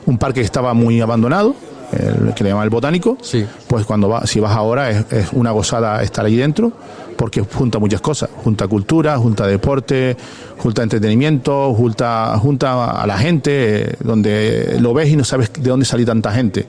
[0.05, 1.55] un parque que estaba muy abandonado,
[1.91, 3.17] el, que le llaman el botánico.
[3.21, 3.45] Sí.
[3.67, 6.71] Pues cuando va, si vas ahora es, es una gozada estar ahí dentro
[7.15, 10.15] porque junta muchas cosas, junta cultura, junta deporte,
[10.58, 15.69] junta entretenimiento, junta, junta a la gente, eh, donde lo ves y no sabes de
[15.69, 16.65] dónde salió tanta gente.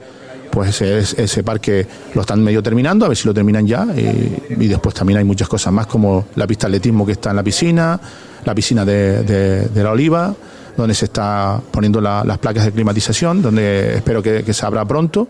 [0.51, 3.85] Pues ese, ese- parque lo están medio terminando, a ver si lo terminan ya.
[3.95, 7.29] eh, y después también hay muchas cosas más, como la pista de atletismo que está
[7.31, 7.99] en la piscina,
[8.45, 10.33] la piscina de, de- la Oliva,
[10.75, 14.85] donde se está poniendo la- las placas de climatización, donde espero que, que se abra
[14.85, 15.27] pronto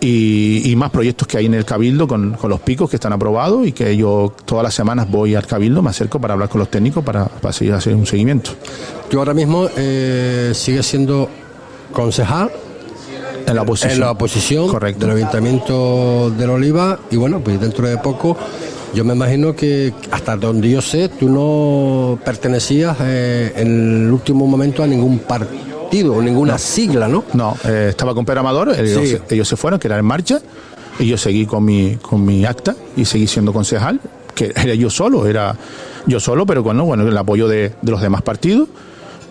[0.00, 3.12] y, y más proyectos que hay en el Cabildo con, con los picos que están
[3.12, 6.58] aprobados y que yo todas las semanas voy al Cabildo, me acerco para hablar con
[6.60, 8.50] los técnicos para, para seguir hacer un seguimiento.
[9.10, 11.28] Tú ahora mismo eh, sigues siendo
[11.92, 12.50] concejal
[13.46, 13.92] En la oposición.
[13.92, 15.06] en la oposición Correcto.
[15.06, 18.36] del Ayuntamiento de la Oliva y bueno, pues dentro de poco
[18.94, 24.46] yo me imagino que hasta donde yo sé tú no pertenecías eh, en el último
[24.46, 25.69] momento a ningún partido
[26.08, 27.24] o ninguna sigla, ¿no?
[27.34, 29.18] No, eh, estaba con Pedro Amador, ellos, Sí.
[29.30, 30.40] ellos se fueron, que era en marcha,
[30.98, 34.00] y yo seguí con mi, con mi acta y seguí siendo concejal,
[34.34, 35.56] que era yo solo, era
[36.06, 36.84] yo solo, pero con ¿no?
[36.84, 38.68] bueno, el apoyo de, de los demás partidos.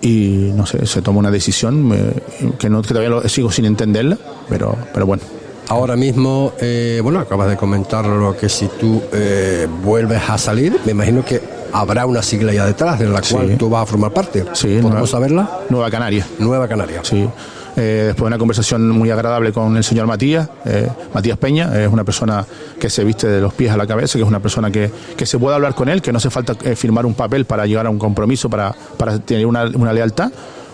[0.01, 2.13] Y no sé, se tomó una decisión eh,
[2.57, 4.17] que, no, que todavía lo- sigo sin entenderla,
[4.47, 5.23] pero, pero bueno.
[5.67, 10.79] Ahora mismo, eh, bueno, acabas de comentar lo que si tú eh, vuelves a salir,
[10.85, 11.41] me imagino que
[11.73, 14.45] habrá una sigla ya detrás de la cual tú vas a formar parte.
[14.53, 15.49] Sí, ¿Podemos saberla?
[15.69, 16.25] Nueva Canaria.
[16.39, 17.01] Nueva Canaria.
[17.03, 17.27] Sí.
[17.75, 21.88] Eh, después de una conversación muy agradable con el señor Matías, eh, Matías Peña, es
[21.88, 22.45] una persona
[22.79, 25.25] que se viste de los pies a la cabeza, que es una persona que, que
[25.25, 27.86] se puede hablar con él, que no hace falta eh, firmar un papel para llegar
[27.86, 30.32] a un compromiso, para, para tener una, una lealtad.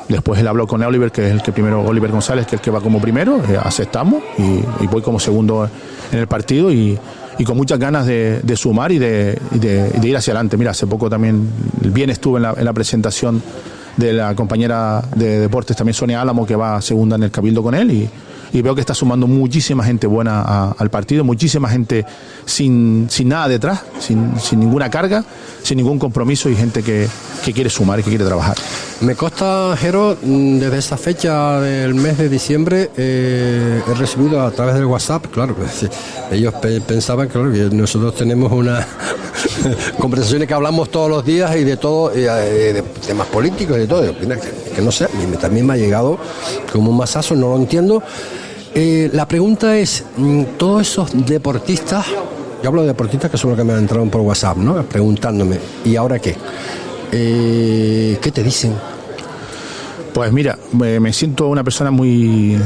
[0.08, 2.63] Después él habló con Oliver, que es el que primero, Oliver González, que es el
[2.63, 5.67] que va como primero, aceptamos y, y, voy como segundo
[6.12, 6.97] en el partido y,
[7.37, 10.57] y con muchas ganas de, de sumar y de, de, de, ir hacia adelante.
[10.57, 11.49] Mira, hace poco también,
[11.81, 13.41] bien estuve en la, en la presentación
[13.97, 17.75] de la compañera de deportes también Sonia Álamo, que va segunda en el cabildo con
[17.75, 18.09] él y,
[18.55, 22.05] y veo que está sumando muchísima gente buena al partido, muchísima gente
[22.45, 25.25] sin, sin nada detrás, sin, sin, ninguna carga,
[25.61, 27.05] sin ningún compromiso y gente que,
[27.43, 28.55] que, quiere sumar y que quiere trabajar.
[29.01, 34.75] Me consta, Jero, desde esa fecha del mes de diciembre eh, he recibido a través
[34.75, 35.89] del WhatsApp, claro, pues,
[36.31, 37.37] ellos pe pensaban que
[37.73, 38.87] nosotros tenemos una
[39.99, 43.87] conversaciones que hablamos todos los días y de todo, y de temas políticos y de
[43.87, 44.17] todo.
[44.17, 44.39] Que,
[44.75, 45.07] que no sé,
[45.41, 46.17] también me ha llegado
[46.71, 48.01] como un masazo, no lo entiendo.
[48.77, 52.07] Eh, la pregunta es, mm, todos esos deportistas,
[52.61, 54.83] yo hablo de deportistas que son los que me han entrado por WhatsApp, ¿no?
[54.83, 56.35] Preguntándome, ¿y ahora qué?
[57.11, 58.73] Eh, ¿Qué te dicen?
[60.13, 62.57] Pues mira, me siento una persona muy,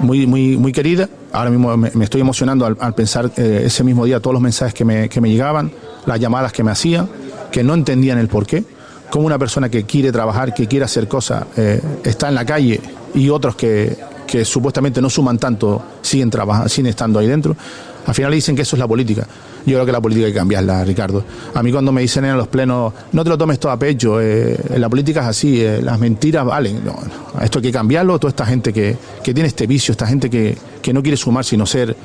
[0.00, 1.08] muy, muy, muy querida.
[1.32, 4.72] Ahora mismo me, estoy emocionando al, al pensar eh, ese mismo día todos los mensajes
[4.72, 5.70] que me, que me llegaban,
[6.06, 7.08] las llamadas que me hacían,
[7.50, 8.64] que no entendían el porqué.
[9.10, 12.80] Como una persona que quiere trabajar, que quiere hacer cosas, eh, está en la calle
[13.14, 13.96] y otros que,
[14.34, 17.56] que supuestamente no suman tanto siguen trabajando, siguen estando ahí dentro.
[18.04, 19.28] Al final dicen que eso es la política.
[19.64, 21.24] Yo creo que la política hay que cambiarla, Ricardo.
[21.54, 24.20] A mí cuando me dicen en los plenos, no te lo tomes todo a pecho,
[24.20, 26.84] eh, la política es así, eh, las mentiras valen.
[26.84, 30.08] No, no, esto hay que cambiarlo, toda esta gente que, que tiene este vicio, esta
[30.08, 31.96] gente que, que, no quiere sumar sino ser,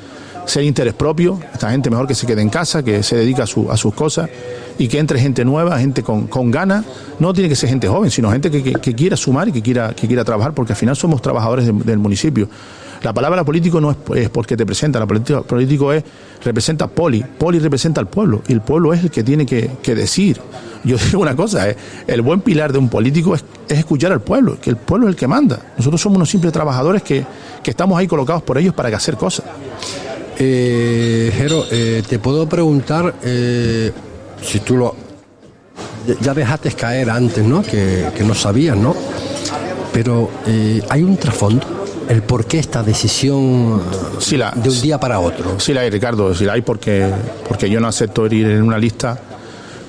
[0.46, 3.46] ser interés propio, esta gente mejor que se quede en casa, que se dedica a,
[3.46, 4.28] su, a sus cosas
[4.78, 6.84] y que entre gente nueva, gente con, con ganas.
[7.18, 9.94] No tiene que ser gente joven, sino gente que, que, quiera sumar y que quiera,
[9.94, 12.48] que quiera trabajar, porque al final somos trabajadores de, del municipio.
[13.02, 16.04] La palabra político no es, porque te presenta, la política político es
[16.44, 20.40] representa poli, poli representa al pueblo y el pueblo es el que tiene que, decir.
[20.84, 21.76] Yo digo una cosa, eh,
[22.06, 25.16] el buen pilar de un político es, escuchar al pueblo, que el pueblo es el
[25.16, 25.58] que manda.
[25.78, 27.24] Nosotros somos unos simples trabajadores que,
[27.62, 29.46] que estamos ahí colocados por ellos para hacer cosas.
[30.42, 33.92] Eh, Jero, eh, te puedo preguntar eh,
[34.40, 34.96] si tú lo
[36.22, 37.62] ya dejaste caer antes, ¿no?
[37.62, 38.96] Que, que no sabías, ¿no?
[39.92, 41.66] Pero eh, hay un trasfondo
[42.08, 43.82] el por qué esta decisión
[44.18, 45.60] sí la, de un día para otro.
[45.60, 47.06] Sí la hay, Ricardo, sí la hay porque,
[47.46, 49.20] porque yo no acepto ir en una lista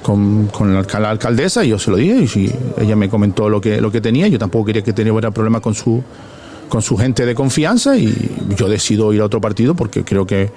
[0.04, 3.48] con, con la, la, alcaldesa y yo se lo dije y si ella me comentó
[3.48, 6.04] lo que, lo que tenía, yo tampoco quería que tuviera problemas con su,
[6.72, 8.16] con su gente de confianza y
[8.56, 10.50] yo decido ir a otro partido porque creo que,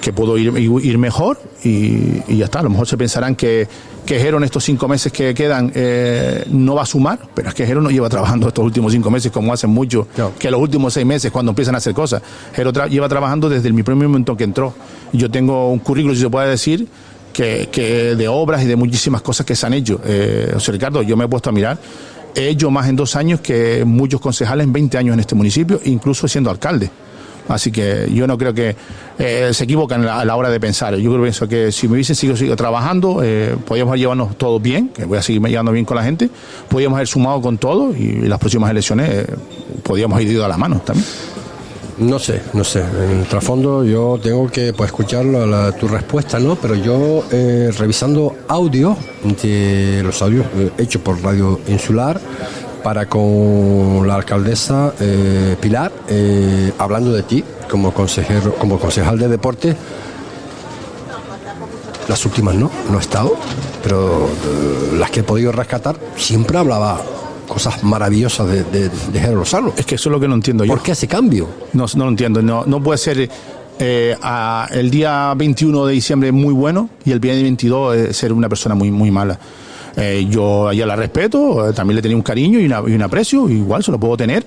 [0.00, 2.60] que puedo ir, ir mejor y, y, ya está.
[2.60, 3.68] A lo mejor se pensarán que,
[4.06, 7.54] que Jero en estos cinco meses que quedan eh, no va a sumar, pero es
[7.54, 10.32] que Jero no lleva trabajando estos últimos cinco meses como hacen muchos, no.
[10.38, 12.22] que los últimos seis meses cuando empiezan a hacer cosas.
[12.54, 14.72] Jero tra lleva trabajando desde el mi primer momento que entró.
[15.12, 16.88] Yo tengo un currículo, si se puede decir,
[17.34, 20.00] que, que de obras y de muchísimas cosas que se han hecho.
[20.06, 21.78] Eh, José Ricardo, yo me he puesto a mirar
[22.34, 25.80] he hecho más en dos años que muchos concejales en 20 años en este municipio,
[25.84, 26.90] incluso siendo alcalde.
[27.48, 28.76] Así que yo no creo que
[29.18, 30.94] eh, se equivocan a la hora de pensar.
[30.96, 34.88] Yo creo que, que si me hubiesen seguido, seguido trabajando, eh, podíamos llevarnos todos bien,
[34.88, 36.30] que voy a seguir llevando bien con la gente,
[36.68, 39.26] podíamos haber sumado con todo y, y las próximas elecciones eh,
[39.82, 41.06] podíamos haber ido a la mano también.
[42.00, 42.80] No sé, no sé.
[42.80, 46.56] En el trasfondo yo tengo que pues, escuchar la, tu respuesta, ¿no?
[46.56, 52.18] Pero yo eh, revisando audio, de los audios eh, hechos por Radio Insular,
[52.82, 55.92] para con la alcaldesa eh, Pilar,
[56.78, 59.76] hablando de ti como consejero, como concejal de deporte.
[62.08, 63.36] Las últimas no, no he estado,
[63.82, 64.26] pero
[64.98, 66.98] las que he podido rescatar siempre hablaba
[67.50, 69.72] cosas maravillosas de, de, de Jero Lozano.
[69.76, 70.72] Es que eso es lo que no entiendo yo.
[70.72, 71.48] ¿Por qué ese cambio?
[71.72, 72.40] No, no lo entiendo.
[72.40, 73.28] No, no puede ser
[73.80, 78.32] eh, a, el día 21 de diciembre muy bueno y el día 22 eh, ser
[78.32, 79.38] una persona muy, muy mala.
[79.96, 82.92] Eh, yo a ella la respeto, eh, también le tenía un cariño y, una, y,
[82.92, 84.46] un aprecio, igual se lo puedo tener,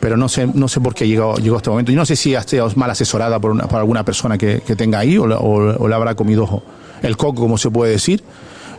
[0.00, 1.92] pero no sé, no sé por qué llegó, llegó a este momento.
[1.92, 4.74] Y no sé si ha estado mal asesorada por, una, por alguna persona que, que,
[4.74, 6.62] tenga ahí o, o, o le habrá comido
[7.02, 8.24] el coco, como se puede decir.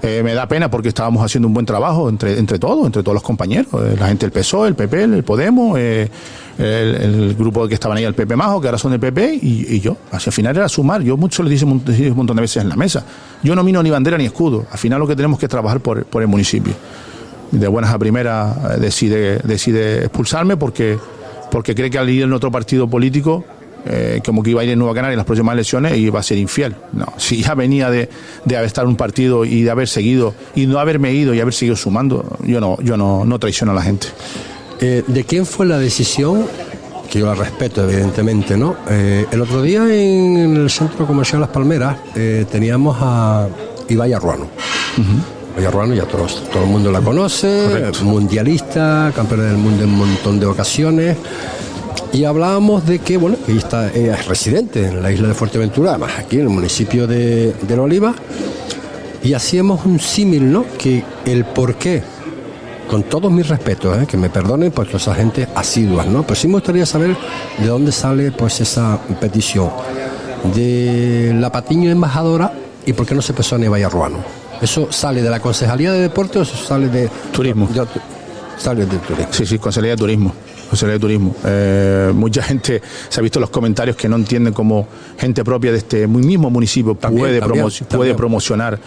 [0.05, 3.13] Eh, me da pena porque estábamos haciendo un buen trabajo entre, entre todos, entre todos
[3.13, 6.09] los compañeros, eh, la gente del PSOE, el PP, el Podemos, eh,
[6.57, 9.79] el, el, grupo que estaban ahí, el PP Majo, que ahora son del PP, y,
[9.79, 9.95] yo.
[10.11, 11.01] Hacia final era sumar.
[11.03, 11.81] Yo mucho lo dije un,
[12.17, 13.05] montón de veces en la mesa.
[13.43, 14.65] Yo no mino ni bandera ni escudo.
[14.69, 16.73] Al final lo que tenemos que trabajar por, por el municipio.
[17.51, 20.99] De buenas a primeras decide, decide expulsarme porque,
[21.49, 23.45] porque cree que al ir en otro partido político
[23.85, 26.19] eh, como que iba a ir en Nueva Canaria en las próximas elecciones y iba
[26.19, 26.75] a ser infiel.
[26.93, 28.09] No, si ya venía de,
[28.45, 31.39] de haber estado en un partido y de haber seguido y no haberme ido y
[31.39, 34.07] haber seguido sumando, yo no, yo no, no traiciono a la gente.
[34.79, 36.45] Eh, ¿De quién fue la decisión?
[37.09, 38.75] Que yo la respeto, evidentemente, ¿no?
[38.89, 41.97] Eh, el otro día en el Centro Comercial Las Palmeras
[42.49, 43.47] teníamos a
[43.89, 44.47] Ibai Arruano.
[45.55, 49.97] Ibai Arruano ya todos, todo el mundo la conoce, mundialista, campeona del mundo en un
[49.97, 51.17] montón de ocasiones.
[52.13, 55.91] Y hablábamos de que, bueno, ella, está, ella es residente en la isla de Fuerteventura,
[55.91, 58.13] además aquí en el municipio de, de La Oliva,
[59.23, 60.63] y hacíamos un símil, ¿no?
[60.77, 62.03] Que el por qué,
[62.87, 64.05] con todos mis respetos, ¿eh?
[64.05, 66.21] que me perdonen por toda esa gente asidua, ¿no?
[66.21, 67.15] Pero sí me gustaría saber
[67.57, 69.69] de dónde sale pues esa petición
[70.53, 72.53] de la Patiño embajadora
[72.85, 74.17] y por qué no se pensó en Eva Ruano.
[74.61, 77.67] ¿Eso sale de la Concejalía de Deportes o eso sale de Turismo.
[77.67, 77.87] de-
[78.57, 79.27] sale de turismo.
[79.31, 80.33] Sí, sí, Consellería de Turismo.
[80.79, 81.35] De Turismo.
[81.45, 85.71] Eh, mucha gente se ha visto en los comentarios que no entienden cómo gente propia
[85.71, 87.97] de este mismo municipio También, puede, también, promo- también.
[87.97, 88.79] puede promocionar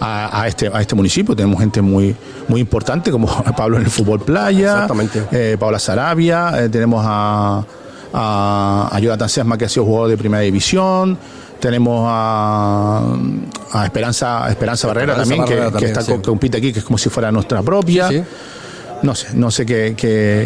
[0.00, 1.36] a, a este, a este municipio.
[1.36, 2.14] Tenemos gente muy,
[2.48, 3.26] muy importante como
[3.56, 4.86] Pablo en el fútbol playa,
[5.32, 7.64] eh, Paula Sarabia, eh, tenemos a,
[8.12, 11.16] a, a Jonathan Sesma que ha sido jugador de primera división.
[11.60, 13.02] Tenemos a,
[13.72, 16.12] a Esperanza, Esperanza Barrera Esperanza también, que- Barrera que, también, está sí.
[16.12, 18.08] co- compite aquí, que es como si fuera nuestra propia.
[18.08, 18.24] Sí, sí.
[19.04, 19.94] No sé, no sé qué,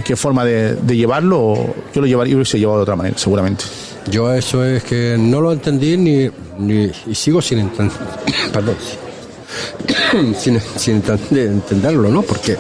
[0.04, 1.54] qué- forma de, de llevarlo.
[1.94, 3.64] Yo lo llevaría, hubiese llevado de otra manera, seguramente.
[4.10, 7.96] Yo eso es que no lo entendí ni, ni- y sigo sin entender,
[8.52, 8.74] perdón,
[10.38, 12.22] sin, sin enten- entenderlo, ¿no?
[12.22, 12.56] Porque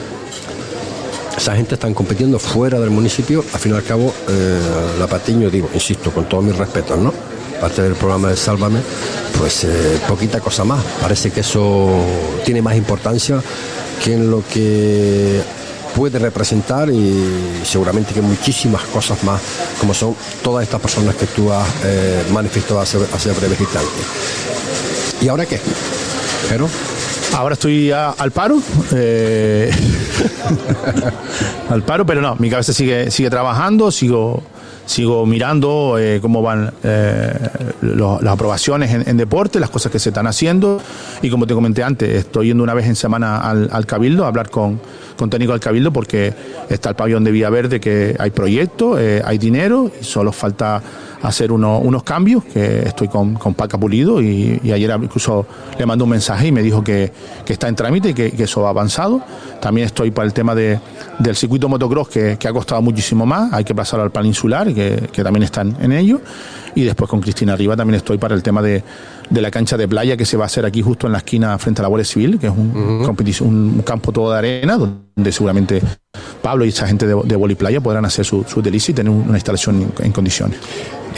[1.36, 4.60] esa gente están compitiendo fuera del municipio, al fin y al cabo, eh,
[5.00, 7.12] la Patiño, digo, insisto, con todos mis respetos, ¿no?
[7.60, 8.78] Parte del programa de Sálvame,
[9.36, 10.80] pues eh, poquita cosa más.
[11.00, 11.90] Parece que eso
[12.44, 13.42] tiene más importancia
[14.04, 15.40] que en lo que
[15.96, 19.40] puede representar y seguramente que muchísimas cosas más,
[19.80, 23.90] como son todas estas personas que tú has eh, manifestado hace, hace breves instantes.
[25.20, 25.60] ¿Y ahora qué?
[26.48, 26.68] Pero
[27.36, 28.58] Ahora estoy a- al paro.
[28.94, 29.70] eh,
[31.70, 34.42] al paro, pero no, mi cabeza sigue, sigue trabajando, sigo,
[34.86, 37.32] sigo mirando eh, cómo van eh,
[37.82, 40.80] las aprobaciones en, en deporte, las cosas que se están haciendo.
[41.22, 44.28] Y como te comenté antes, estoy yendo una vez en semana al, al Cabildo a
[44.28, 44.80] hablar con,
[45.18, 46.32] con técnico del Cabildo porque
[46.70, 50.80] está el pabellón de Villaverde que hay proyectos, eh, hay dinero y solo falta
[51.22, 55.46] hacer uno- unos cambios, que estoy con, con Paca Pulido y, y ayer incluso
[55.78, 57.12] le mandó un mensaje y me dijo que,
[57.44, 59.20] que está en trámite y que, que eso ha avanzado.
[59.60, 60.78] También estoy para el tema de,
[61.18, 64.72] del circuito motocross que, que ha costado muchísimo más, hay que pasar al plan insular,
[64.72, 66.20] que, que también están en ello.
[66.74, 68.84] Y después con Cristina Arriba también estoy para el tema de,
[69.30, 71.58] de la cancha de playa que se va a hacer aquí justo en la esquina
[71.58, 75.32] frente a la Guardia Civil, que es un, competición- un campo todo de arena, donde
[75.32, 75.82] seguramente
[76.40, 79.10] Pablo y esa gente de, de Boli Playa podrán hacer su, su delicia y tener
[79.12, 80.58] una instalación en- en condiciones.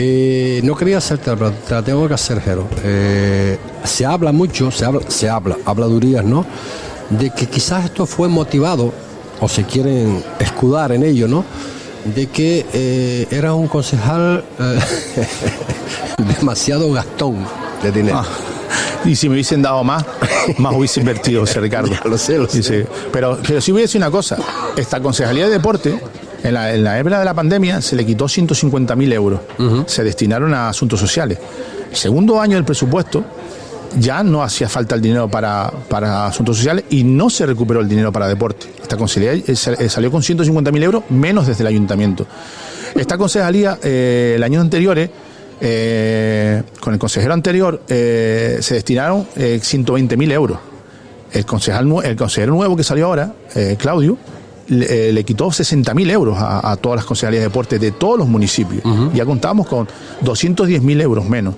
[0.02, 2.66] Eh, no quería hacerte, pero te la tengo que hacer, Jero.
[2.82, 6.46] Eh, se habla mucho, se habla, se habla, habladurías, ¿no?
[7.10, 8.94] De que quizás esto fue motivado,
[9.40, 11.44] o se quieren escudar en ello, ¿no?
[12.14, 14.78] De que eh, era un concejal eh,
[16.38, 17.44] demasiado gastón
[17.82, 18.22] de dinero.
[18.24, 18.26] Ah,
[19.04, 20.02] y si me hubiesen dado más,
[20.56, 21.90] más hubiese invertido, Ricardo.
[22.04, 22.58] Lo sé, lo sé.
[22.58, 24.38] Dice, pero, pero si voy a decir una cosa,
[24.76, 26.00] esta concejalía de deporte,
[26.42, 29.40] en la, en la época de la pandemia, se le quitó 150.000 euros.
[29.86, 31.38] Se destinaron a asuntos sociales.
[31.92, 33.24] Segundo año del presupuesto,
[33.98, 37.88] ya no hacía falta el dinero para, para asuntos sociales y no se recuperó el
[37.88, 38.68] dinero para deporte.
[38.80, 42.26] Esta concejalía eh, eh, salió con 150.000 euros menos desde el ayuntamiento.
[42.94, 44.98] Esta concejalía, eh, el año anterior,
[45.62, 50.58] eh, con el consejero anterior, eh, se destinaron eh, 120.000 euros.
[51.32, 53.32] El, concejal, el consejero nuevo que salió ahora,
[53.78, 54.18] Claudio,
[54.70, 58.18] le, eh, le quitó 60.000 euros a, a todas las concejalías de deporte de todos
[58.18, 58.82] los municipios.
[59.12, 59.86] Ya contamos con
[60.24, 61.54] 210.000 euros menos.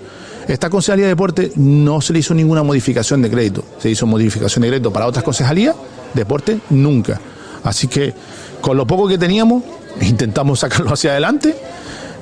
[0.49, 3.65] Esta concejalía de deporte no se le hizo ninguna modificación de crédito.
[3.79, 5.77] Se hizo modificación de crédito para otras concejalías,
[6.15, 7.21] deporte nunca.
[7.63, 8.13] Así que
[8.61, 9.63] con lo poco que teníamos,
[10.01, 11.55] intentamos sacarlo hacia adelante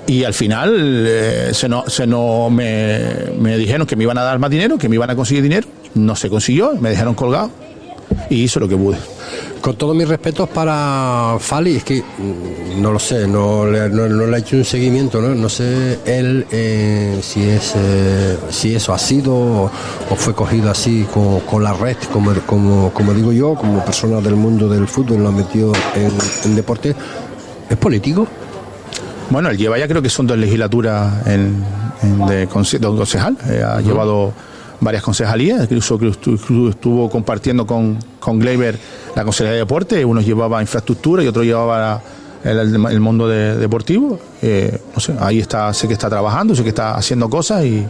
[0.07, 3.01] y al final eh, se no, se no me,
[3.39, 5.67] me dijeron que me iban a dar más dinero, que me iban a conseguir dinero.
[5.95, 7.51] No se consiguió, me dejaron colgado
[8.29, 8.99] y hice lo que pude.
[9.61, 14.09] Con todos mis respetos para Fali, es que mm, no lo sé, no le, no,
[14.09, 18.75] no le he hecho un seguimiento, no, no sé él eh, si es eh, si
[18.75, 19.65] eso ha sido o,
[20.11, 24.21] o fue cogido así con, con la red, como, como, como digo yo, como persona
[24.21, 26.11] del mundo del fútbol, lo ha metido en,
[26.45, 26.95] en deporte.
[27.69, 28.27] ¿Es político?
[29.29, 31.63] Bueno, él lleva ya creo que son dos legislaturas en,
[32.03, 33.37] en de, conce- de concejal.
[33.49, 34.33] Eh, ha llevado
[34.81, 38.79] varias concejalías, incluso que estu- estu- estuvo compartiendo con, con Gleiber
[39.15, 40.05] la Consejería de Deporte.
[40.05, 42.03] Uno llevaba infraestructura y otro llevaba
[42.45, 44.19] el, mundo deportivo.
[44.43, 44.79] Eh,
[45.21, 47.87] ahí está, sé que está trabajando, sé que está haciendo cosas y,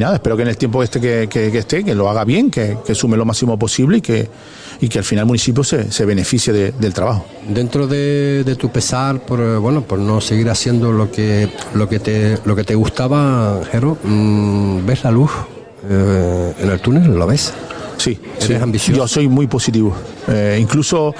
[0.00, 3.16] nada, espero que en el tiempo este que, esté, que lo haga bien, que, sume
[3.16, 4.28] lo máximo posible y que,
[4.90, 7.24] que al final el municipio se, se beneficie del trabajo.
[7.48, 12.38] Dentro de, tu pesar por bueno por no seguir haciendo lo que lo que te
[12.44, 15.30] lo que te gustaba, Jero, mm, ¿ves la luz
[15.88, 17.14] eh, en el túnel?
[17.14, 17.52] ¿Lo ves?
[17.96, 18.98] Sí, ¿Eres ambicioso?
[18.98, 19.94] Yo soy muy positivo.
[20.28, 21.14] Eh, incluso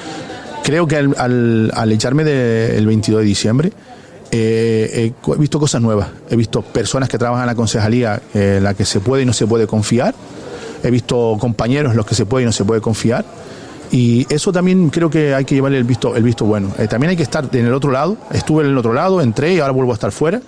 [0.62, 3.73] creo que al, echarme del 22 de diciembre,
[4.31, 6.09] eh, he visto cosas nuevas.
[6.29, 9.33] He visto personas que trabajan en la concejalía en la que se puede y no
[9.33, 10.14] se puede confiar.
[10.83, 13.25] He visto compañeros en los que se puede y no se puede confiar.
[13.91, 16.75] Y eso también creo que hay que llevarle el visto, el visto bueno.
[16.91, 18.17] también hay que estar en el otro lado.
[18.33, 20.41] Estuve en el otro lado, entré y ahora vuelvo a estar fuera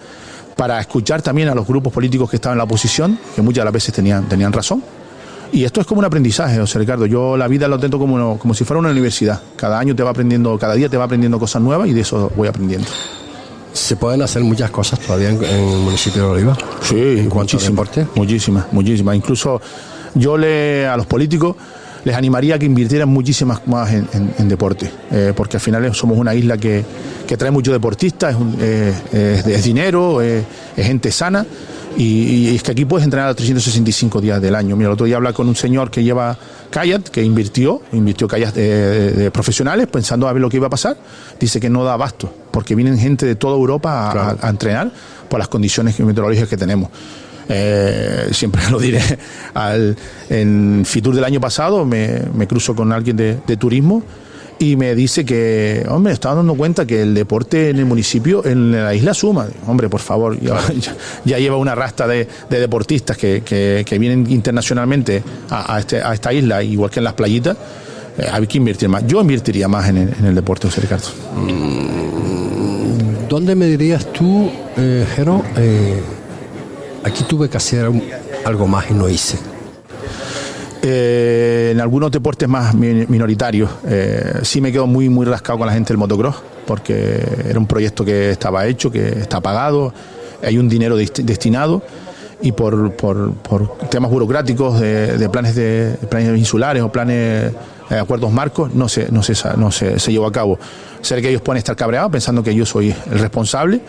[0.59, 3.65] para escuchar también a los grupos políticos que estaban en la oposición, que muchas de
[3.65, 4.83] las veces tenían, tenían razón
[5.53, 7.07] y esto es como un aprendizaje, José Ricardo.
[7.07, 9.41] Yo la vida lo intento como, como si fuera una universidad.
[9.57, 12.31] Cada año te va aprendiendo, cada día te va aprendiendo cosas nuevas y de eso
[12.37, 12.87] voy aprendiendo.
[13.73, 16.57] ¿Se pueden hacer muchas cosas todavía en, el municipio de Oliva?
[16.83, 17.29] Sí, en
[18.15, 19.17] Muchísimas, muchísimas.
[19.17, 19.61] Incluso
[20.15, 21.57] yo le a los políticos
[22.09, 26.35] les animaría a que invirtieran muchísimas más en, deporte, eh, porque al final somos una
[26.35, 26.83] isla que,
[27.37, 30.45] trae muchos deportistas, es, dinero, es
[30.77, 31.45] gente sana
[31.99, 34.77] y, es que aquí puedes entrenar a 365 días del año.
[34.77, 36.39] Mira, el otro día habla con un señor que lleva
[36.71, 40.97] kayak, que invirtió, invirtió kayak de, profesionales pensando a ver lo que iba a pasar.
[41.41, 44.93] Dice que no da abasto, porque vienen gente de toda Europa a, entrenar
[45.29, 46.89] por las condiciones meteorológicas que tenemos.
[47.49, 49.01] Eh, siempre lo diré,
[49.55, 49.97] al,
[50.29, 54.03] en Fitur del año pasado me, cruzo con alguien de, de turismo
[54.59, 58.73] y me dice que, hombre, estaba dando cuenta que el deporte en el municipio, en
[58.73, 59.47] la isla suma.
[59.67, 60.37] Hombre, por favor,
[61.25, 66.91] ya, lleva una rasta de, deportistas que, vienen internacionalmente a, este, a esta isla, igual
[66.91, 67.57] que en las playitas.
[68.19, 69.07] Eh, hay que invertir más.
[69.07, 71.07] Yo invertiría más en el, deporte, José Ricardo.
[71.37, 76.01] Mm, ¿Dónde me dirías tú, eh, Jero, eh,
[77.05, 77.91] aquí tuve que hacer
[78.45, 79.39] algo más y no hice?
[80.83, 85.73] Eh, en algunos deportes más minoritarios eh, sí me quedo muy muy rascado con la
[85.73, 86.37] gente del motocross
[86.69, 89.93] porque era un proyecto que estaba hecho, que está pagado,
[90.43, 91.83] hay un dinero destinado
[92.41, 92.93] y por,
[93.91, 97.53] temas burocráticos de, planes de planes insulares o planes
[97.91, 100.59] eh, acuerdos marcos no se no se, no se, llevó a cabo.
[101.01, 103.81] Sé que ellos pueden estar cabreados pensando que yo soy el responsable,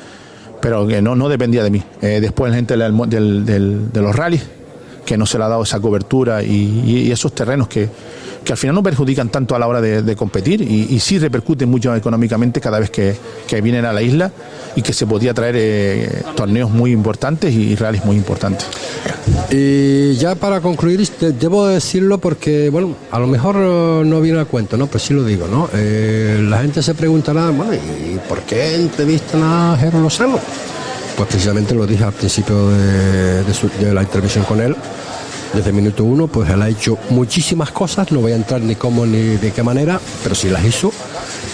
[0.62, 1.84] pero que no, no dependía de mí.
[2.02, 4.46] después la gente de los rallies
[5.10, 7.90] que no se le ha dado esa cobertura y, esos terrenos que,
[8.44, 11.96] que, al final no perjudican tanto a la hora de, competir y, sí repercuten mucho
[11.96, 13.16] económicamente cada vez que,
[13.64, 14.32] vienen a la isla
[14.76, 18.68] y que se podía traer eh, torneos muy importantes y reales muy importantes.
[19.52, 21.08] Y ya para concluir,
[21.40, 24.88] debo decirlo porque, bueno, a lo mejor eh, no viene a cuento, ¿no?
[24.88, 25.70] Pero sí lo digo, ¿no?
[25.74, 30.40] Eh, la gente se preguntará, bueno, ¿y por qué entrevistan a Jero Lozano?
[31.18, 33.44] Pues precisamente lo dije al principio de,
[33.94, 34.76] la intervención con él.
[35.54, 39.06] Desde minuto uno, pues él ha hecho muchísimas cosas, no voy a entrar ni cómo
[39.06, 40.92] ni de qué manera, pero sí las hizo.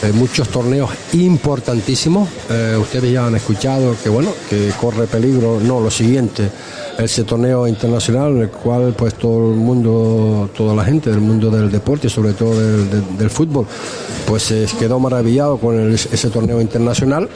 [0.05, 2.29] Eh, muchos torneos importantísimos.
[2.49, 6.49] Eh, ustedes ya han escuchado que bueno, que corre peligro, no, lo siguiente,
[6.99, 11.71] ese torneo internacional el cual pues todo el mundo, toda la gente del mundo del
[11.71, 13.65] deporte, sobre todo del, fútbol,
[14.27, 17.27] pues se quedó maravillado con ese torneo internacional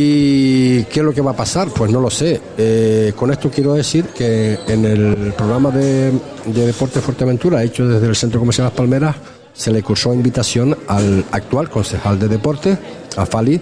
[0.00, 1.70] ¿Y qué es lo que va a pasar?
[1.74, 2.40] Pues no lo sé.
[2.56, 6.12] Eh, con esto quiero decir que en el programa de,
[6.46, 9.16] Deporte Fuerteventura, hecho desde el Centro Comercial Las Palmeras,
[9.58, 12.78] se le cursó invitación al actual concejal de deporte,
[13.16, 13.60] a Fali,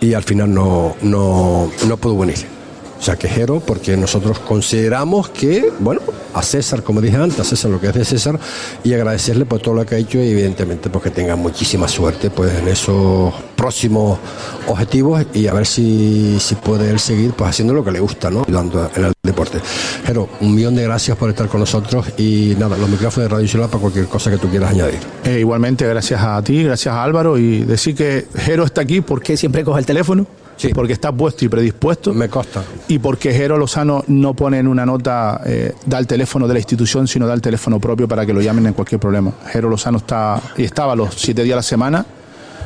[0.00, 2.57] y al final no, no, no pudo venir.
[2.98, 6.00] O sea, quejero, porque nosotros consideramos que, bueno,
[6.34, 8.38] a César, como dije antes, a César lo que es de César,
[8.82, 12.52] y agradecerle por todo lo que ha hecho y evidentemente porque tenga muchísima suerte pues
[12.58, 14.18] en esos próximos
[14.66, 18.30] objetivos y a ver si, si puede él seguir pues haciendo lo que le gusta,
[18.30, 18.42] ¿no?
[18.42, 19.60] Ayudando en el deporte.
[20.04, 23.48] Pero un millón de gracias por estar con nosotros y nada, los micrófonos de Radio
[23.48, 24.98] Ciudad para cualquier cosa que tú quieras añadir.
[25.24, 29.36] Eh, igualmente, gracias a ti, gracias a Álvaro y decir que Jero está aquí porque
[29.36, 30.26] siempre coge el teléfono
[30.58, 30.68] Sí.
[30.74, 32.12] Porque está puesto y predispuesto.
[32.12, 32.62] Me consta.
[32.88, 36.58] Y porque Jero Lozano no pone en una nota, eh, da el teléfono de la
[36.58, 39.32] institución, sino da el teléfono propio para que lo llamen en cualquier problema.
[39.52, 42.06] Jero Lozano está y estaba los siete días a la semana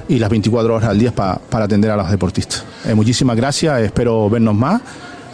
[0.08, 2.64] y las 24 horas al día para atender a los deportistas.
[2.86, 4.80] Eh, muchísimas gracias, espero vernos más,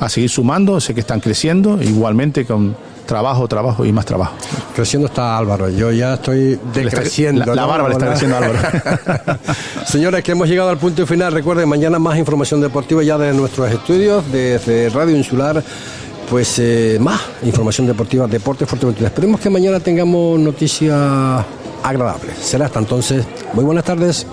[0.00, 2.76] a seguir sumando, sé que están creciendo, igualmente con
[3.08, 4.34] trabajo, trabajo y más trabajo.
[4.76, 7.54] Creciendo está Álvaro, yo ya estoy decreciendo.
[7.54, 9.38] La, barba le está creciendo a Álvaro.
[9.86, 11.32] Señores, que hemos llegado al punto final.
[11.32, 15.64] Recuerden, mañana más información deportiva ya de nuestros estudios, desde Radio Insular.
[16.28, 19.08] Pues eh, más información deportiva, deporte Fuerteventura.
[19.08, 20.94] Esperemos que mañana tengamos noticias
[21.82, 22.36] agradables.
[22.38, 23.24] Será hasta entonces.
[23.54, 24.26] Muy buenas tardes.